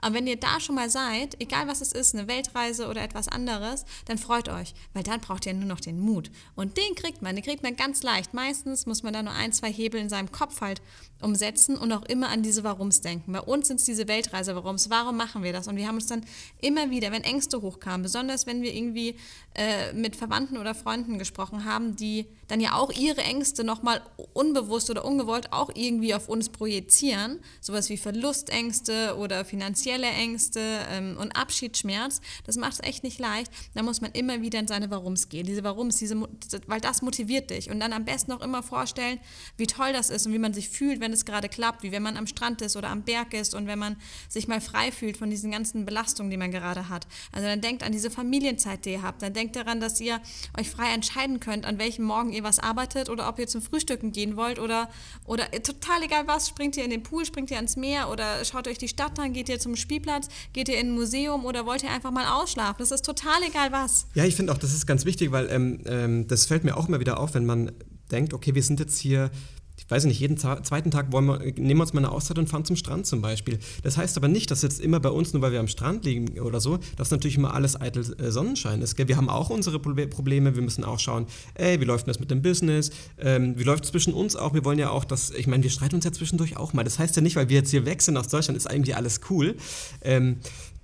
Aber 0.00 0.14
wenn 0.14 0.26
ihr 0.26 0.36
da 0.36 0.60
schon 0.60 0.74
mal 0.74 0.90
seid, 0.90 1.40
egal 1.40 1.68
was 1.68 1.80
es 1.80 1.92
ist, 1.92 2.14
eine 2.14 2.28
Weltreise 2.28 2.88
oder 2.88 3.02
etwas 3.02 3.28
anderes, 3.28 3.84
dann 4.06 4.18
freut 4.18 4.48
euch, 4.48 4.74
weil 4.92 5.02
dann 5.02 5.20
braucht 5.20 5.46
ihr 5.46 5.54
nur 5.54 5.68
noch 5.68 5.80
den 5.80 6.00
Mut. 6.00 6.30
Und 6.54 6.76
den 6.76 6.94
kriegt 6.94 7.22
man, 7.22 7.34
den 7.34 7.44
kriegt 7.44 7.62
man 7.62 7.76
ganz 7.76 8.02
leicht. 8.02 8.34
Meistens 8.34 8.86
muss 8.86 9.02
man 9.02 9.12
da 9.12 9.22
nur 9.22 9.32
ein, 9.32 9.52
zwei 9.52 9.72
Hebel 9.72 10.00
in 10.00 10.08
seinem 10.08 10.32
Kopf 10.32 10.60
halt 10.60 10.80
umsetzen 11.20 11.76
und 11.76 11.92
auch 11.92 12.04
immer 12.04 12.28
an 12.28 12.42
diese 12.42 12.64
Warums 12.64 13.00
denken. 13.00 13.32
Bei 13.32 13.40
uns 13.40 13.68
sind 13.68 13.80
es 13.80 13.86
diese 13.86 14.06
Weltreise-Warums. 14.08 14.90
Warum 14.90 15.16
machen 15.16 15.42
wir 15.42 15.52
das? 15.52 15.68
Und 15.68 15.76
wir 15.76 15.88
haben 15.88 15.96
uns 15.96 16.06
dann 16.06 16.24
immer 16.60 16.90
wieder, 16.90 17.10
wenn 17.10 17.24
Ängste 17.24 17.60
hochkamen, 17.60 18.02
besonders 18.02 18.46
wenn 18.46 18.62
wir 18.62 18.74
irgendwie 18.74 19.16
äh, 19.54 19.92
mit 19.92 20.16
Verwandten 20.16 20.58
oder 20.58 20.74
Freunden 20.74 21.18
gesprochen 21.18 21.64
haben, 21.64 21.96
die 21.96 22.26
dann 22.48 22.60
ja 22.60 22.74
auch 22.74 22.90
ihre 22.90 23.22
Ängste 23.22 23.62
nochmal 23.62 24.02
unbewusst 24.32 24.90
oder 24.90 25.04
ungewollt 25.04 25.52
auch 25.52 25.70
irgendwie 25.74 26.14
auf 26.14 26.28
uns 26.28 26.48
projizieren, 26.48 27.40
sowas 27.60 27.88
wie 27.90 27.96
Verlustängste 27.96 29.16
oder 29.16 29.44
finanzielle 29.44 30.08
Ängste 30.08 30.60
ähm, 30.90 31.16
und 31.18 31.32
Abschiedsschmerz. 31.36 32.20
Das 32.44 32.56
macht 32.56 32.72
es 32.74 32.80
echt 32.80 33.04
nicht 33.04 33.18
leicht. 33.18 33.52
Da 33.74 33.82
muss 33.82 34.00
man 34.00 34.12
immer 34.12 34.40
wieder 34.40 34.58
in 34.58 34.66
seine 34.66 34.90
Warums 34.90 35.28
gehen. 35.28 35.46
Diese 35.46 35.62
Warums, 35.62 35.96
diese, 35.98 36.20
weil 36.66 36.80
das 36.80 37.02
motiviert 37.02 37.50
dich. 37.50 37.70
Und 37.70 37.80
dann 37.80 37.92
am 37.92 38.04
besten 38.04 38.32
auch 38.32 38.40
immer 38.40 38.62
vorstellen, 38.62 39.20
wie 39.56 39.66
toll 39.66 39.92
das 39.92 40.10
ist 40.10 40.26
und 40.26 40.32
wie 40.32 40.38
man 40.38 40.54
sich 40.54 40.68
fühlt, 40.68 41.00
wenn 41.00 41.12
es 41.12 41.24
gerade 41.24 41.48
klappt, 41.48 41.82
wie 41.82 41.92
wenn 41.92 42.02
man 42.02 42.16
am 42.16 42.26
Strand 42.26 42.62
ist 42.62 42.76
oder 42.76 42.88
am 42.88 43.02
Berg 43.02 43.34
ist 43.34 43.54
und 43.54 43.66
wenn 43.66 43.78
man 43.78 43.96
sich 44.28 44.48
mal 44.48 44.60
frei 44.60 44.90
fühlt 44.90 45.16
von 45.16 45.30
diesen 45.30 45.50
ganzen 45.50 45.84
Belastungen, 45.84 46.30
die 46.30 46.36
man 46.36 46.50
gerade 46.50 46.88
hat. 46.88 47.06
Also 47.32 47.46
dann 47.46 47.60
denkt 47.60 47.82
an 47.82 47.92
diese 47.92 48.10
Familienzeit, 48.10 48.84
die 48.84 48.92
ihr 48.92 49.02
habt. 49.02 49.22
Dann 49.22 49.34
denkt 49.34 49.56
daran, 49.56 49.80
dass 49.80 50.00
ihr 50.00 50.20
euch 50.58 50.70
frei 50.70 50.92
entscheiden 50.92 51.40
könnt, 51.40 51.66
an 51.66 51.78
welchem 51.78 52.04
Morgen 52.04 52.32
ihr 52.32 52.37
was 52.42 52.58
arbeitet 52.58 53.08
oder 53.08 53.28
ob 53.28 53.38
ihr 53.38 53.46
zum 53.46 53.62
Frühstücken 53.62 54.12
gehen 54.12 54.36
wollt 54.36 54.58
oder, 54.58 54.88
oder 55.24 55.50
total 55.62 56.02
egal 56.02 56.26
was, 56.26 56.48
springt 56.48 56.76
ihr 56.76 56.84
in 56.84 56.90
den 56.90 57.02
Pool, 57.02 57.24
springt 57.24 57.50
ihr 57.50 57.56
ans 57.56 57.76
Meer 57.76 58.10
oder 58.10 58.44
schaut 58.44 58.68
euch 58.68 58.78
die 58.78 58.88
Stadt 58.88 59.18
an, 59.18 59.32
geht 59.32 59.48
ihr 59.48 59.58
zum 59.58 59.76
Spielplatz, 59.76 60.28
geht 60.52 60.68
ihr 60.68 60.78
in 60.78 60.88
ein 60.88 60.94
Museum 60.94 61.44
oder 61.44 61.66
wollt 61.66 61.82
ihr 61.82 61.90
einfach 61.90 62.10
mal 62.10 62.26
ausschlafen. 62.26 62.76
Das 62.78 62.90
ist 62.90 63.04
total 63.04 63.42
egal 63.42 63.72
was. 63.72 64.06
Ja, 64.14 64.24
ich 64.24 64.36
finde 64.36 64.52
auch, 64.52 64.58
das 64.58 64.74
ist 64.74 64.86
ganz 64.86 65.04
wichtig, 65.04 65.32
weil 65.32 65.50
ähm, 65.50 65.80
ähm, 65.86 66.28
das 66.28 66.46
fällt 66.46 66.64
mir 66.64 66.76
auch 66.76 66.88
immer 66.88 67.00
wieder 67.00 67.20
auf, 67.20 67.34
wenn 67.34 67.46
man 67.46 67.72
denkt, 68.10 68.32
okay, 68.34 68.54
wir 68.54 68.62
sind 68.62 68.80
jetzt 68.80 68.98
hier, 68.98 69.30
ich 69.78 69.90
weiß 69.90 70.04
nicht, 70.04 70.20
jeden 70.20 70.36
zweiten 70.36 70.90
Tag 70.90 71.12
wir, 71.12 71.22
nehmen 71.22 71.78
wir 71.78 71.82
uns 71.82 71.92
mal 71.92 72.00
eine 72.00 72.10
Auszeit 72.10 72.38
und 72.38 72.48
fahren 72.48 72.64
zum 72.64 72.76
Strand 72.76 73.06
zum 73.06 73.22
Beispiel. 73.22 73.58
Das 73.82 73.96
heißt 73.96 74.16
aber 74.16 74.28
nicht, 74.28 74.50
dass 74.50 74.62
jetzt 74.62 74.80
immer 74.80 75.00
bei 75.00 75.08
uns, 75.08 75.32
nur 75.32 75.40
weil 75.40 75.52
wir 75.52 75.60
am 75.60 75.68
Strand 75.68 76.04
liegen 76.04 76.38
oder 76.40 76.60
so, 76.60 76.78
dass 76.96 77.10
natürlich 77.10 77.36
immer 77.36 77.54
alles 77.54 77.80
eitel 77.80 78.04
äh, 78.20 78.30
Sonnenschein 78.30 78.82
ist. 78.82 78.96
Gell? 78.96 79.08
Wir 79.08 79.16
haben 79.16 79.28
auch 79.28 79.50
unsere 79.50 79.78
Proble- 79.78 80.08
Probleme, 80.08 80.54
wir 80.54 80.62
müssen 80.62 80.84
auch 80.84 80.98
schauen, 80.98 81.26
ey, 81.54 81.80
wie 81.80 81.84
läuft 81.84 82.06
denn 82.06 82.12
das 82.12 82.20
mit 82.20 82.30
dem 82.30 82.42
Business, 82.42 82.90
ähm, 83.18 83.54
wie 83.56 83.62
läuft 83.62 83.84
es 83.84 83.90
zwischen 83.90 84.12
uns 84.12 84.36
auch, 84.36 84.52
wir 84.52 84.64
wollen 84.64 84.78
ja 84.78 84.90
auch, 84.90 85.04
dass, 85.04 85.30
ich 85.30 85.46
meine, 85.46 85.62
wir 85.62 85.70
streiten 85.70 85.94
uns 85.94 86.04
ja 86.04 86.12
zwischendurch 86.12 86.56
auch 86.56 86.72
mal. 86.72 86.84
Das 86.84 86.98
heißt 86.98 87.16
ja 87.16 87.22
nicht, 87.22 87.36
weil 87.36 87.48
wir 87.48 87.56
jetzt 87.58 87.70
hier 87.70 87.86
weg 87.86 88.02
sind 88.02 88.16
aus 88.16 88.28
Deutschland, 88.28 88.56
ist 88.56 88.68
eigentlich 88.68 88.96
alles 88.96 89.20
cool. 89.30 89.56
Ähm, 90.02 90.38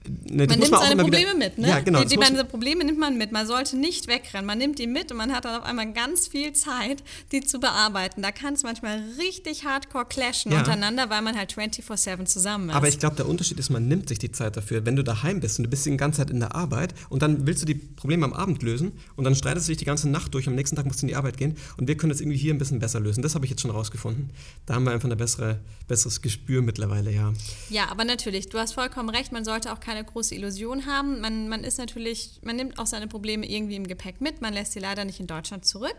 ne, 0.06 0.46
Man 0.46 0.58
nimmt 0.58 0.72
auch 0.74 0.82
seine 0.82 1.02
Probleme 1.02 1.34
mit, 1.34 1.58
ne? 1.58 1.68
Ja, 1.68 1.80
genau. 1.80 2.00
Die, 2.02 2.06
die, 2.08 2.18
diese 2.18 2.44
Probleme 2.44 2.84
nimmt 2.84 2.98
man 2.98 3.16
mit. 3.16 3.32
Man 3.32 3.46
sollte 3.46 3.76
nicht 3.76 4.06
wegrennen. 4.06 4.46
Man 4.46 4.58
nimmt 4.58 4.78
die 4.78 4.86
mit 4.86 5.10
und 5.10 5.16
man 5.18 5.32
hat 5.32 5.44
dann 5.44 5.60
auf 5.60 5.64
einmal 5.66 5.92
ganz 5.92 6.28
viel 6.28 6.52
Zeit, 6.52 7.02
die 7.32 7.40
zu 7.40 7.60
bearbeiten. 7.60 8.22
Da 8.22 8.32
kann 8.32 8.54
es 8.54 8.62
manchmal 8.62 9.02
richtig 9.18 9.64
hardcore 9.64 10.04
clashen 10.06 10.52
Ja. 10.52 10.58
untereinander, 10.58 11.10
weil 11.10 11.22
man 11.22 11.36
halt 11.36 11.52
24-7 11.54 12.26
zusammen 12.26 12.70
ist. 12.70 12.74
Aber 12.76 12.88
ich 12.88 12.98
glaube, 12.98 13.16
der 13.16 13.28
Unterschied 13.28 13.58
ist, 13.58 13.70
man 13.70 13.88
nimmt 13.88 14.08
sich 14.08 14.18
die 14.18 14.32
Zeit 14.32 14.56
dafür. 14.56 14.84
Wenn 14.86 14.96
du 14.96 15.02
daheim 15.04 15.40
bist 15.40 15.58
und 15.58 15.64
du 15.64 15.70
bist 15.70 15.86
die 15.86 15.96
ganze 15.96 16.18
Zeit 16.18 16.30
in 16.30 16.40
der 16.40 16.54
Arbeit 16.54 16.94
und 17.08 17.22
dann 17.22 17.46
willst 17.46 17.62
du 17.62 17.66
die 17.66 17.74
Probleme 17.74 18.24
am 18.24 18.32
Abend 18.32 18.62
lösen 18.62 18.92
und 19.16 19.24
dann 19.24 19.34
streitest 19.34 19.68
du 19.68 19.70
dich 19.72 19.78
die 19.78 19.84
ganze 19.84 20.08
Nacht 20.08 20.34
durch, 20.34 20.48
am 20.48 20.54
nächsten 20.54 20.76
Tag 20.76 20.86
musst 20.86 21.02
du 21.02 21.04
in 21.06 21.08
die 21.08 21.16
Arbeit 21.16 21.36
gehen 21.36 21.56
und 21.76 21.88
wir 21.88 21.96
können 21.96 22.10
das 22.10 22.20
irgendwie 22.20 22.38
hier 22.38 22.52
ein 22.54 22.58
bisschen 22.58 22.78
besser 22.78 23.00
lösen. 23.00 23.22
Das 23.22 23.34
habe 23.34 23.44
ich 23.44 23.50
jetzt 23.50 23.62
schon 23.62 23.70
rausgefunden. 23.70 24.30
Da 24.66 24.74
haben 24.74 24.84
wir 24.84 24.92
einfach 24.92 25.08
ein 25.10 25.16
bessere, 25.16 25.60
besseres 25.88 26.20
Gespür 26.22 26.62
mittlerweile, 26.62 27.10
ja. 27.12 27.32
Ja, 27.70 27.88
aber 27.90 28.04
natürlich, 28.04 28.48
du 28.48 28.58
hast 28.58 28.72
vollkommen 28.74 29.08
recht, 29.08 29.32
man 29.32 29.44
sollte 29.44 29.72
auch 29.72 29.80
keine 29.80 29.93
große 30.02 30.34
Illusion 30.34 30.86
haben. 30.86 31.20
Man, 31.20 31.48
man 31.48 31.62
ist 31.62 31.78
natürlich, 31.78 32.40
man 32.42 32.56
nimmt 32.56 32.78
auch 32.78 32.86
seine 32.86 33.06
Probleme 33.06 33.48
irgendwie 33.48 33.76
im 33.76 33.86
Gepäck 33.86 34.20
mit, 34.20 34.40
man 34.40 34.52
lässt 34.52 34.72
sie 34.72 34.80
leider 34.80 35.04
nicht 35.04 35.20
in 35.20 35.26
Deutschland 35.26 35.64
zurück. 35.64 35.94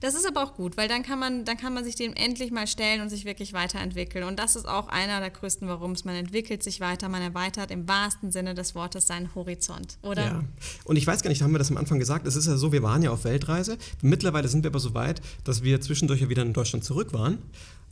Das 0.00 0.14
ist 0.14 0.26
aber 0.26 0.42
auch 0.42 0.54
gut, 0.54 0.76
weil 0.76 0.88
dann 0.88 1.02
kann 1.02 1.18
man, 1.18 1.44
dann 1.44 1.56
kann 1.56 1.72
man 1.72 1.84
sich 1.84 1.94
dem 1.94 2.12
endlich 2.14 2.50
mal 2.50 2.66
stellen 2.66 3.00
und 3.00 3.08
sich 3.08 3.24
wirklich 3.24 3.52
weiterentwickeln. 3.52 4.24
Und 4.24 4.38
das 4.38 4.56
ist 4.56 4.66
auch 4.66 4.88
einer 4.88 5.20
der 5.20 5.30
größten 5.30 5.68
Warums. 5.68 6.04
Man 6.04 6.16
entwickelt 6.16 6.62
sich 6.62 6.80
weiter, 6.80 7.08
man 7.08 7.22
erweitert 7.22 7.70
im 7.70 7.88
wahrsten 7.88 8.32
Sinne 8.32 8.54
des 8.54 8.74
Wortes 8.74 9.06
seinen 9.06 9.34
Horizont, 9.34 9.98
oder? 10.02 10.24
Ja. 10.24 10.44
Und 10.84 10.96
ich 10.96 11.06
weiß 11.06 11.22
gar 11.22 11.30
nicht, 11.30 11.42
haben 11.42 11.52
wir 11.52 11.58
das 11.58 11.70
am 11.70 11.76
Anfang 11.76 11.98
gesagt? 11.98 12.26
Es 12.26 12.36
ist 12.36 12.46
ja 12.46 12.56
so, 12.56 12.72
wir 12.72 12.82
waren 12.82 13.02
ja 13.02 13.10
auf 13.10 13.24
Weltreise. 13.24 13.78
Mittlerweile 14.02 14.48
sind 14.48 14.64
wir 14.64 14.70
aber 14.70 14.80
so 14.80 14.94
weit, 14.94 15.22
dass 15.44 15.62
wir 15.62 15.80
zwischendurch 15.80 16.20
ja 16.20 16.28
wieder 16.28 16.42
in 16.42 16.52
Deutschland 16.52 16.84
zurück 16.84 17.12
waren. 17.12 17.38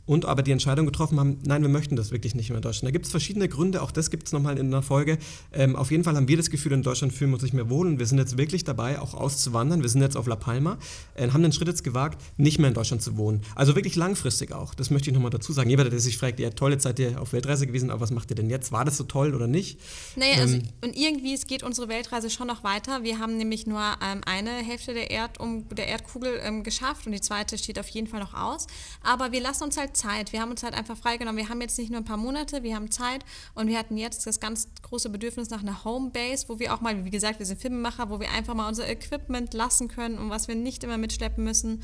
Und 0.07 0.25
aber 0.25 0.41
die 0.41 0.51
Entscheidung 0.51 0.87
getroffen 0.87 1.19
haben, 1.19 1.37
nein, 1.45 1.61
wir 1.61 1.69
möchten 1.69 1.95
das 1.95 2.11
wirklich 2.11 2.33
nicht 2.33 2.49
mehr 2.49 2.57
in 2.57 2.63
Deutschland. 2.63 2.87
Da 2.87 2.91
gibt 2.91 3.05
es 3.05 3.11
verschiedene 3.11 3.47
Gründe, 3.47 3.83
auch 3.83 3.91
das 3.91 4.09
gibt 4.09 4.25
es 4.25 4.33
nochmal 4.33 4.57
in 4.57 4.67
einer 4.67 4.81
Folge. 4.81 5.19
Ähm, 5.53 5.75
auf 5.75 5.91
jeden 5.91 6.03
Fall 6.03 6.15
haben 6.15 6.27
wir 6.27 6.37
das 6.37 6.49
Gefühl, 6.49 6.71
in 6.71 6.81
Deutschland 6.81 7.13
fühlen 7.13 7.29
wir 7.29 7.35
uns 7.35 7.43
nicht 7.43 7.53
mehr 7.53 7.69
wohl 7.69 7.85
und 7.85 7.99
wir 7.99 8.05
sind 8.07 8.17
jetzt 8.17 8.37
wirklich 8.37 8.63
dabei, 8.63 8.99
auch 8.99 9.13
auszuwandern. 9.13 9.81
Wir 9.83 9.89
sind 9.89 10.01
jetzt 10.01 10.17
auf 10.17 10.25
La 10.25 10.35
Palma, 10.35 10.77
äh, 11.15 11.29
haben 11.29 11.43
den 11.43 11.51
Schritt 11.51 11.67
jetzt 11.67 11.83
gewagt, 11.83 12.21
nicht 12.37 12.57
mehr 12.57 12.69
in 12.69 12.73
Deutschland 12.73 13.01
zu 13.03 13.17
wohnen. 13.17 13.41
Also 13.53 13.75
wirklich 13.75 13.95
langfristig 13.95 14.53
auch. 14.53 14.73
Das 14.73 14.89
möchte 14.89 15.09
ich 15.09 15.13
nochmal 15.13 15.29
dazu 15.29 15.51
sagen. 15.51 15.69
Jeder, 15.69 15.83
der 15.89 15.99
sich 15.99 16.17
fragt, 16.17 16.39
ja, 16.39 16.49
tolle 16.51 16.77
Zeit 16.77 16.99
ihr 16.99 17.21
auf 17.21 17.33
Weltreise 17.33 17.67
gewesen, 17.67 17.91
aber 17.91 17.99
was 17.99 18.11
macht 18.11 18.29
ihr 18.31 18.35
denn 18.35 18.49
jetzt? 18.49 18.71
War 18.71 18.85
das 18.85 18.95
so 18.95 19.03
toll 19.03 19.35
oder 19.35 19.47
nicht? 19.47 19.79
Naja, 20.15 20.41
also, 20.41 20.55
Ähm. 20.55 20.63
und 20.83 20.95
irgendwie 20.95 21.33
es 21.33 21.47
geht 21.47 21.63
unsere 21.63 21.89
Weltreise 21.89 22.29
schon 22.29 22.47
noch 22.47 22.63
weiter. 22.63 23.03
Wir 23.03 23.19
haben 23.19 23.35
nämlich 23.35 23.67
nur 23.67 23.81
ähm, 23.81 24.21
eine 24.25 24.51
Hälfte 24.51 24.93
der, 24.93 25.11
Erd 25.11 25.39
um, 25.39 25.67
der 25.69 25.87
Erdkugel 25.87 26.39
ähm, 26.41 26.63
geschafft 26.63 27.05
und 27.05 27.11
die 27.11 27.21
zweite 27.21 27.57
steht 27.57 27.77
auf 27.77 27.89
jeden 27.89 28.07
Fall 28.07 28.21
noch 28.21 28.33
aus. 28.33 28.67
Aber 29.03 29.33
wir 29.33 29.41
lassen 29.41 29.65
uns 29.65 29.75
halt 29.77 29.96
Zeit. 29.97 30.31
Wir 30.31 30.41
haben 30.41 30.51
uns 30.51 30.63
halt 30.63 30.73
einfach 30.73 30.95
freigenommen. 30.95 31.37
Wir 31.37 31.49
haben 31.49 31.61
jetzt 31.61 31.77
nicht 31.77 31.89
nur 31.89 31.99
ein 31.99 32.05
paar 32.05 32.17
Monate, 32.17 32.63
wir 32.63 32.75
haben 32.75 32.91
Zeit 32.91 33.25
und 33.55 33.67
wir 33.67 33.77
hatten 33.77 33.97
jetzt 33.97 34.25
das 34.25 34.39
ganz 34.39 34.69
große 34.83 35.09
Bedürfnis 35.09 35.49
nach 35.49 35.61
einer 35.61 35.83
Homebase, 35.83 36.47
wo 36.47 36.59
wir 36.59 36.73
auch 36.73 36.81
mal, 36.81 37.03
wie 37.03 37.09
gesagt, 37.09 37.39
wir 37.39 37.45
sind 37.45 37.59
Filmemacher, 37.59 38.09
wo 38.09 38.19
wir 38.19 38.31
einfach 38.31 38.53
mal 38.53 38.67
unser 38.67 38.87
Equipment 38.87 39.53
lassen 39.53 39.87
können 39.87 40.17
und 40.17 40.29
was 40.29 40.47
wir 40.47 40.55
nicht 40.55 40.83
immer 40.83 40.97
mitschleppen 40.97 41.43
müssen. 41.43 41.83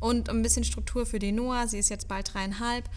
Und 0.00 0.30
ein 0.30 0.42
bisschen 0.42 0.64
Struktur 0.64 1.04
für 1.04 1.18
die 1.18 1.30
Noah. 1.30 1.68
Sie 1.68 1.78
ist 1.78 1.90
jetzt 1.90 2.08
bald 2.08 2.32
dreieinhalb. 2.32 2.88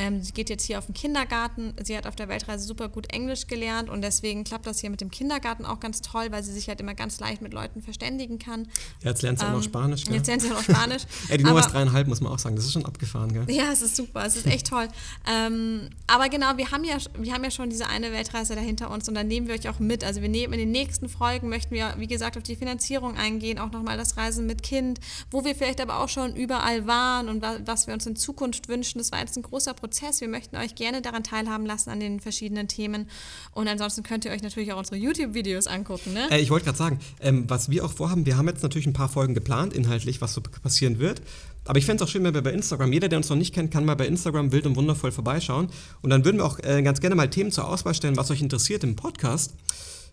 Ähm, 0.00 0.22
sie 0.22 0.32
geht 0.32 0.48
jetzt 0.48 0.64
hier 0.64 0.78
auf 0.78 0.86
den 0.86 0.94
Kindergarten. 0.94 1.74
Sie 1.84 1.94
hat 1.94 2.06
auf 2.06 2.16
der 2.16 2.28
Weltreise 2.28 2.64
super 2.64 2.88
gut 2.88 3.12
Englisch 3.12 3.48
gelernt 3.48 3.90
und 3.90 4.00
deswegen 4.00 4.44
klappt 4.44 4.66
das 4.66 4.80
hier 4.80 4.88
mit 4.88 5.02
dem 5.02 5.10
Kindergarten 5.10 5.66
auch 5.66 5.78
ganz 5.78 6.00
toll, 6.00 6.28
weil 6.30 6.42
sie 6.42 6.52
sich 6.52 6.68
halt 6.68 6.80
immer 6.80 6.94
ganz 6.94 7.20
leicht 7.20 7.42
mit 7.42 7.52
Leuten 7.52 7.82
verständigen 7.82 8.38
kann. 8.38 8.66
Ja, 9.02 9.10
jetzt 9.10 9.20
lernt 9.20 9.40
sie 9.40 9.44
auch 9.44 9.50
noch 9.50 9.58
Ähm, 9.58 9.64
Spanisch, 9.64 10.04
gell? 10.04 10.14
Jetzt 10.14 10.26
lernt 10.26 10.40
sie 10.40 10.50
auch 10.50 10.54
noch 10.54 10.62
Spanisch. 10.62 11.02
Ey, 11.28 11.36
die 11.36 11.44
Nummer 11.44 11.60
ist 11.60 11.68
dreieinhalb, 11.68 12.08
muss 12.08 12.22
man 12.22 12.32
auch 12.32 12.38
sagen. 12.38 12.56
Das 12.56 12.64
ist 12.64 12.72
schon 12.72 12.86
abgefahren, 12.86 13.30
gell? 13.30 13.54
ja, 13.54 13.70
es 13.70 13.82
ist 13.82 13.94
super, 13.94 14.24
es 14.24 14.36
ist 14.36 14.46
echt 14.46 14.68
toll. 14.68 14.88
Ähm, 15.30 15.90
aber 16.06 16.30
genau, 16.30 16.56
wir 16.56 16.70
haben, 16.70 16.84
ja, 16.84 16.96
wir 17.18 17.34
haben 17.34 17.44
ja 17.44 17.50
schon 17.50 17.68
diese 17.68 17.86
eine 17.88 18.10
Weltreise 18.10 18.54
dahinter 18.54 18.90
uns 18.90 19.06
und 19.06 19.14
dann 19.14 19.28
nehmen 19.28 19.48
wir 19.48 19.54
euch 19.54 19.68
auch 19.68 19.80
mit. 19.80 20.02
Also 20.02 20.22
wir 20.22 20.30
nehmen 20.30 20.54
in 20.54 20.60
den 20.60 20.70
nächsten 20.70 21.10
Folgen, 21.10 21.50
möchten 21.50 21.74
wir, 21.74 21.94
wie 21.98 22.06
gesagt, 22.06 22.38
auf 22.38 22.42
die 22.42 22.56
Finanzierung 22.56 23.18
eingehen, 23.18 23.58
auch 23.58 23.70
nochmal 23.70 23.98
das 23.98 24.16
Reisen 24.16 24.46
mit 24.46 24.62
Kind, 24.62 24.98
wo 25.30 25.44
wir 25.44 25.54
vielleicht 25.54 25.82
aber 25.82 25.98
auch 25.98 26.08
schon 26.08 26.34
überall 26.36 26.86
waren 26.86 27.28
und 27.28 27.42
wa 27.42 27.58
was 27.66 27.86
wir 27.86 27.92
uns 27.92 28.06
in 28.06 28.16
Zukunft 28.16 28.68
wünschen. 28.68 28.96
Das 28.98 29.12
war 29.12 29.20
jetzt 29.20 29.36
ein 29.36 29.42
großer 29.42 29.74
Prozess. 29.74 29.89
Wir 30.20 30.28
möchten 30.28 30.56
euch 30.56 30.74
gerne 30.74 31.02
daran 31.02 31.24
teilhaben 31.24 31.66
lassen 31.66 31.90
an 31.90 32.00
den 32.00 32.20
verschiedenen 32.20 32.68
Themen. 32.68 33.08
Und 33.52 33.68
ansonsten 33.68 34.02
könnt 34.02 34.24
ihr 34.24 34.30
euch 34.30 34.42
natürlich 34.42 34.72
auch 34.72 34.78
unsere 34.78 34.96
YouTube-Videos 34.96 35.66
angucken, 35.66 36.12
ne? 36.12 36.30
Äh, 36.30 36.40
ich 36.40 36.50
wollte 36.50 36.66
gerade 36.66 36.78
sagen, 36.78 37.00
ähm, 37.20 37.44
was 37.48 37.70
wir 37.70 37.84
auch 37.84 37.92
vorhaben, 37.92 38.26
wir 38.26 38.36
haben 38.36 38.48
jetzt 38.48 38.62
natürlich 38.62 38.86
ein 38.86 38.92
paar 38.92 39.08
Folgen 39.08 39.34
geplant, 39.34 39.72
inhaltlich, 39.72 40.20
was 40.20 40.34
so 40.34 40.40
passieren 40.40 40.98
wird. 40.98 41.22
Aber 41.66 41.78
ich 41.78 41.86
fände 41.86 42.02
es 42.02 42.08
auch 42.08 42.12
schön, 42.12 42.24
wenn 42.24 42.34
wir 42.34 42.42
bei 42.42 42.52
Instagram, 42.52 42.92
jeder, 42.92 43.08
der 43.08 43.18
uns 43.18 43.28
noch 43.28 43.36
nicht 43.36 43.54
kennt, 43.54 43.70
kann 43.70 43.84
mal 43.84 43.94
bei 43.94 44.06
Instagram 44.06 44.50
wild 44.52 44.66
und 44.66 44.76
wundervoll 44.76 45.12
vorbeischauen. 45.12 45.68
Und 46.02 46.10
dann 46.10 46.24
würden 46.24 46.38
wir 46.38 46.44
auch 46.44 46.58
äh, 46.60 46.82
ganz 46.82 47.00
gerne 47.00 47.14
mal 47.14 47.28
Themen 47.28 47.52
zur 47.52 47.68
Auswahl 47.68 47.94
stellen, 47.94 48.16
was 48.16 48.30
euch 48.30 48.40
interessiert 48.40 48.82
im 48.82 48.96
Podcast. 48.96 49.54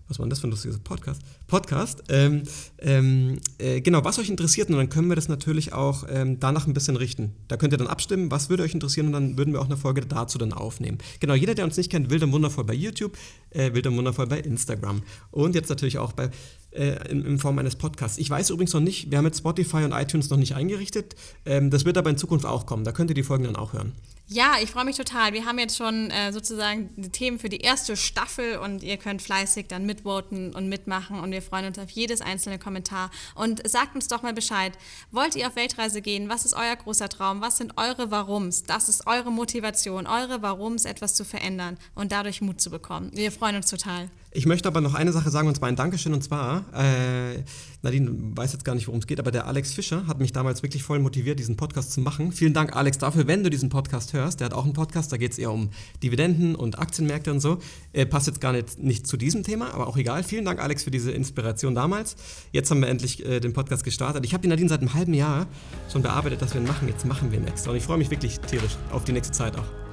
Was 0.08 0.20
war 0.20 0.26
denn 0.26 0.30
das 0.30 0.40
für 0.40 0.48
ein 0.48 0.52
lustiges 0.52 0.80
Podcast? 0.80 1.22
Podcast. 1.48 2.04
Ähm, 2.10 2.44
ähm, 2.80 3.40
äh, 3.58 3.82
genau, 3.82 4.04
was 4.04 4.20
euch 4.20 4.30
interessiert. 4.30 4.70
Und 4.70 4.78
dann 4.78 4.90
können 4.90 5.10
wir 5.10 5.16
das 5.16 5.28
natürlich 5.28 5.74
auch 5.74 6.06
ähm, 6.10 6.40
danach 6.40 6.66
ein 6.68 6.74
bisschen 6.74 6.96
richten. 6.96 7.34
Da 7.48 7.58
könnt 7.58 7.74
ihr 7.74 7.78
dann 7.78 7.88
abstimmen, 7.88 8.32
was 8.32 8.50
würde 8.50 8.64
euch 8.64 8.74
interessieren. 8.74 9.08
Und 9.08 9.14
dann 9.14 9.38
würden 9.38 9.54
wir 9.54 9.62
auch 9.62 9.66
eine 9.66 9.78
Folge 9.78 10.02
dazu 10.02 10.38
dann 10.38 10.54
aufnehmen. 10.54 10.98
Genau, 11.20 11.34
jeder, 11.34 11.56
der 11.56 11.66
uns 11.66 11.78
nicht 11.78 11.92
kennt, 11.92 12.10
wild 12.10 12.24
und 12.24 12.32
wundervoll 12.32 12.64
bei 12.64 12.74
YouTube, 12.74 13.18
äh, 13.50 13.74
wild 13.74 13.88
und 13.88 13.98
wundervoll 13.98 14.28
bei 14.28 14.40
Instagram. 14.40 15.04
Und 15.32 15.56
jetzt 15.56 15.70
natürlich 15.70 15.98
auch 15.98 16.14
bei 16.14 16.30
äh, 16.78 17.10
in, 17.10 17.26
in 17.26 17.40
Form 17.40 17.58
eines 17.60 17.76
Podcasts. 17.76 18.18
Ich 18.18 18.30
weiß 18.30 18.52
übrigens 18.52 18.74
noch 18.74 18.82
nicht, 18.82 19.12
wir 19.12 19.18
haben 19.18 19.26
jetzt 19.26 19.40
Spotify 19.40 19.84
und 19.84 19.92
iTunes 19.92 20.30
noch 20.30 20.38
nicht 20.38 20.56
eingerichtet. 20.56 21.16
Ähm, 21.46 21.70
das 21.70 21.86
wird 21.86 21.98
aber 21.98 22.10
in 22.10 22.18
Zukunft 22.18 22.46
auch 22.46 22.66
kommen. 22.66 22.84
Da 22.84 22.92
könnt 22.92 23.10
ihr 23.12 23.16
die 23.16 23.24
Folgen 23.24 23.46
dann 23.46 23.56
auch 23.56 23.74
hören. 23.74 23.94
Ja, 24.30 24.56
ich 24.62 24.72
freue 24.72 24.84
mich 24.84 24.98
total. 24.98 25.32
Wir 25.32 25.46
haben 25.46 25.58
jetzt 25.58 25.78
schon 25.78 26.12
äh, 26.12 26.34
sozusagen 26.34 26.90
die 26.98 27.10
Themen 27.10 27.40
für 27.40 27.48
die 27.48 27.62
erste 27.62 27.96
Staffel 27.96 28.58
und 28.58 28.84
ihr 28.84 28.98
könnt 28.98 29.22
fleißig 29.22 29.68
dann 29.70 29.86
mitvoten 29.86 30.54
und 30.54 30.68
mitmachen 30.68 31.22
und 31.22 31.32
wir 31.32 31.42
freuen 31.42 31.66
uns 31.66 31.80
auf 31.80 31.90
jedes 31.90 32.20
einzelne 32.20 32.60
Kommentar. 32.60 33.10
Und 33.36 33.66
sagt 33.66 33.96
uns 33.96 34.10
doch 34.10 34.24
mal 34.24 34.34
Bescheid. 34.34 34.74
Wollt 35.12 35.38
ihr 35.38 35.48
auf 35.48 35.56
Weltreise 35.56 36.02
gehen? 36.02 36.28
Was 36.28 36.44
ist 36.44 36.56
euer 36.56 36.76
großer 36.76 37.08
Traum? 37.08 37.40
Was 37.40 37.58
sind 37.58 37.78
eure 37.78 38.12
Warums? 38.12 38.64
Das 38.64 38.90
ist 38.90 39.08
eure 39.08 39.32
Motivation, 39.32 40.08
eure 40.08 40.42
Warums, 40.42 40.84
etwas 40.84 41.16
zu 41.16 41.24
verändern 41.24 41.78
und 41.96 42.12
dadurch 42.12 42.42
Mut 42.42 42.60
zu 42.60 42.70
bekommen. 42.70 43.12
Wir 43.14 43.32
freuen 43.32 43.56
uns 43.56 43.70
total. 43.70 44.10
Ich 44.32 44.46
möchte 44.46 44.68
aber 44.68 44.82
noch 44.82 44.94
eine 44.94 45.14
Sache 45.14 45.30
sagen, 45.30 45.48
und 45.48 45.56
zwar 45.56 45.70
ein 45.70 45.76
Dankeschön. 45.76 46.14
Und 46.14 46.22
zwar, 46.22 46.66
äh, 46.74 47.44
Nadine 47.82 48.10
weiß 48.36 48.54
jetzt 48.54 48.66
gar 48.66 48.76
nicht, 48.76 48.88
worum 48.88 49.00
es 49.00 49.08
geht, 49.08 49.20
aber 49.20 49.32
der 49.32 49.48
Alex 49.48 49.74
Fischer 49.74 50.06
hat 50.06 50.20
mich 50.20 50.34
damals 50.34 50.64
wirklich 50.64 50.84
voll 50.84 51.00
motiviert, 51.00 51.40
diesen 51.40 51.56
Podcast 51.56 51.94
zu 51.94 52.02
machen. 52.02 52.32
Vielen 52.32 52.54
Dank, 52.54 52.76
Alex, 52.76 52.98
dafür, 52.98 53.26
wenn 53.28 53.44
du 53.44 53.50
diesen 53.50 53.70
Podcast 53.70 54.14
hörst. 54.14 54.40
Der 54.40 54.46
hat 54.46 54.54
auch 54.54 54.66
einen 54.66 54.74
Podcast, 54.74 55.12
da 55.12 55.18
geht 55.18 55.32
es 55.32 55.38
eher 55.38 55.52
um 55.52 55.70
Dividenden 56.04 56.56
und 56.56 56.78
Aktienmärkte 56.78 57.32
und 57.32 57.40
so. 57.40 57.60
Äh, 57.94 58.06
passt 58.06 58.28
jetzt 58.28 58.42
gar 58.42 58.52
nicht, 58.52 58.80
nicht 58.80 59.08
zu 59.08 59.16
diesem 59.16 59.44
Thema, 59.44 59.74
aber 59.74 59.88
auch 59.88 59.98
egal. 59.98 60.24
Vielen 60.24 60.44
Dank, 60.44 60.60
Alex, 60.60 60.84
für 60.84 60.92
diese 60.92 61.12
Inspiration 61.12 61.74
damals. 61.74 62.16
Jetzt 62.52 62.70
haben 62.70 62.82
wir 62.82 62.90
endlich 62.90 63.26
äh, 63.26 63.40
den 63.40 63.54
Podcast 63.54 63.84
gestartet. 63.86 64.26
Ich 64.26 64.34
habe 64.34 64.42
die 64.42 64.50
Nadine 64.50 64.70
seit 64.70 64.82
einem 64.82 64.94
halben 64.94 65.14
Jahr 65.14 65.48
schon 65.92 66.02
bearbeitet, 66.02 66.42
dass 66.42 66.54
wir 66.54 66.62
ihn 66.62 66.68
machen. 66.68 66.88
Jetzt 66.90 67.06
machen 67.06 67.32
wir 67.32 67.40
ihn 67.40 67.48
extra. 67.48 67.72
Und 67.72 67.78
ich 67.78 67.84
freue 67.84 67.98
mich 67.98 68.12
wirklich 68.12 68.40
tierisch 68.42 68.78
auf 68.92 69.06
die 69.06 69.14
nächste 69.14 69.34
Zeit 69.34 69.58
auch. 69.58 69.87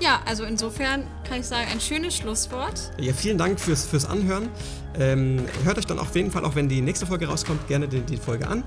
Ja, 0.00 0.20
also 0.26 0.44
insofern 0.44 1.04
kann 1.28 1.40
ich 1.40 1.46
sagen, 1.46 1.66
ein 1.70 1.80
schönes 1.80 2.16
Schlusswort. 2.16 2.90
Ja, 2.98 3.12
vielen 3.12 3.38
Dank 3.38 3.60
fürs, 3.60 3.86
fürs 3.86 4.04
Anhören. 4.04 4.48
Ähm, 4.98 5.44
hört 5.64 5.78
euch 5.78 5.86
dann 5.86 5.98
auf 5.98 6.14
jeden 6.14 6.30
Fall, 6.30 6.44
auch 6.44 6.54
wenn 6.54 6.68
die 6.68 6.80
nächste 6.80 7.06
Folge 7.06 7.26
rauskommt, 7.26 7.66
gerne 7.66 7.88
die, 7.88 8.00
die 8.00 8.16
Folge 8.16 8.46
an. 8.46 8.62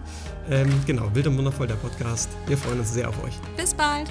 Ähm, 0.49 0.69
genau, 0.85 1.09
Wild 1.13 1.27
und 1.27 1.37
Wundervoll, 1.37 1.67
der 1.67 1.75
Podcast. 1.75 2.29
Wir 2.47 2.57
freuen 2.57 2.79
uns 2.79 2.93
sehr 2.93 3.07
auf 3.09 3.23
euch. 3.23 3.33
Bis 3.55 3.73
bald. 3.73 4.09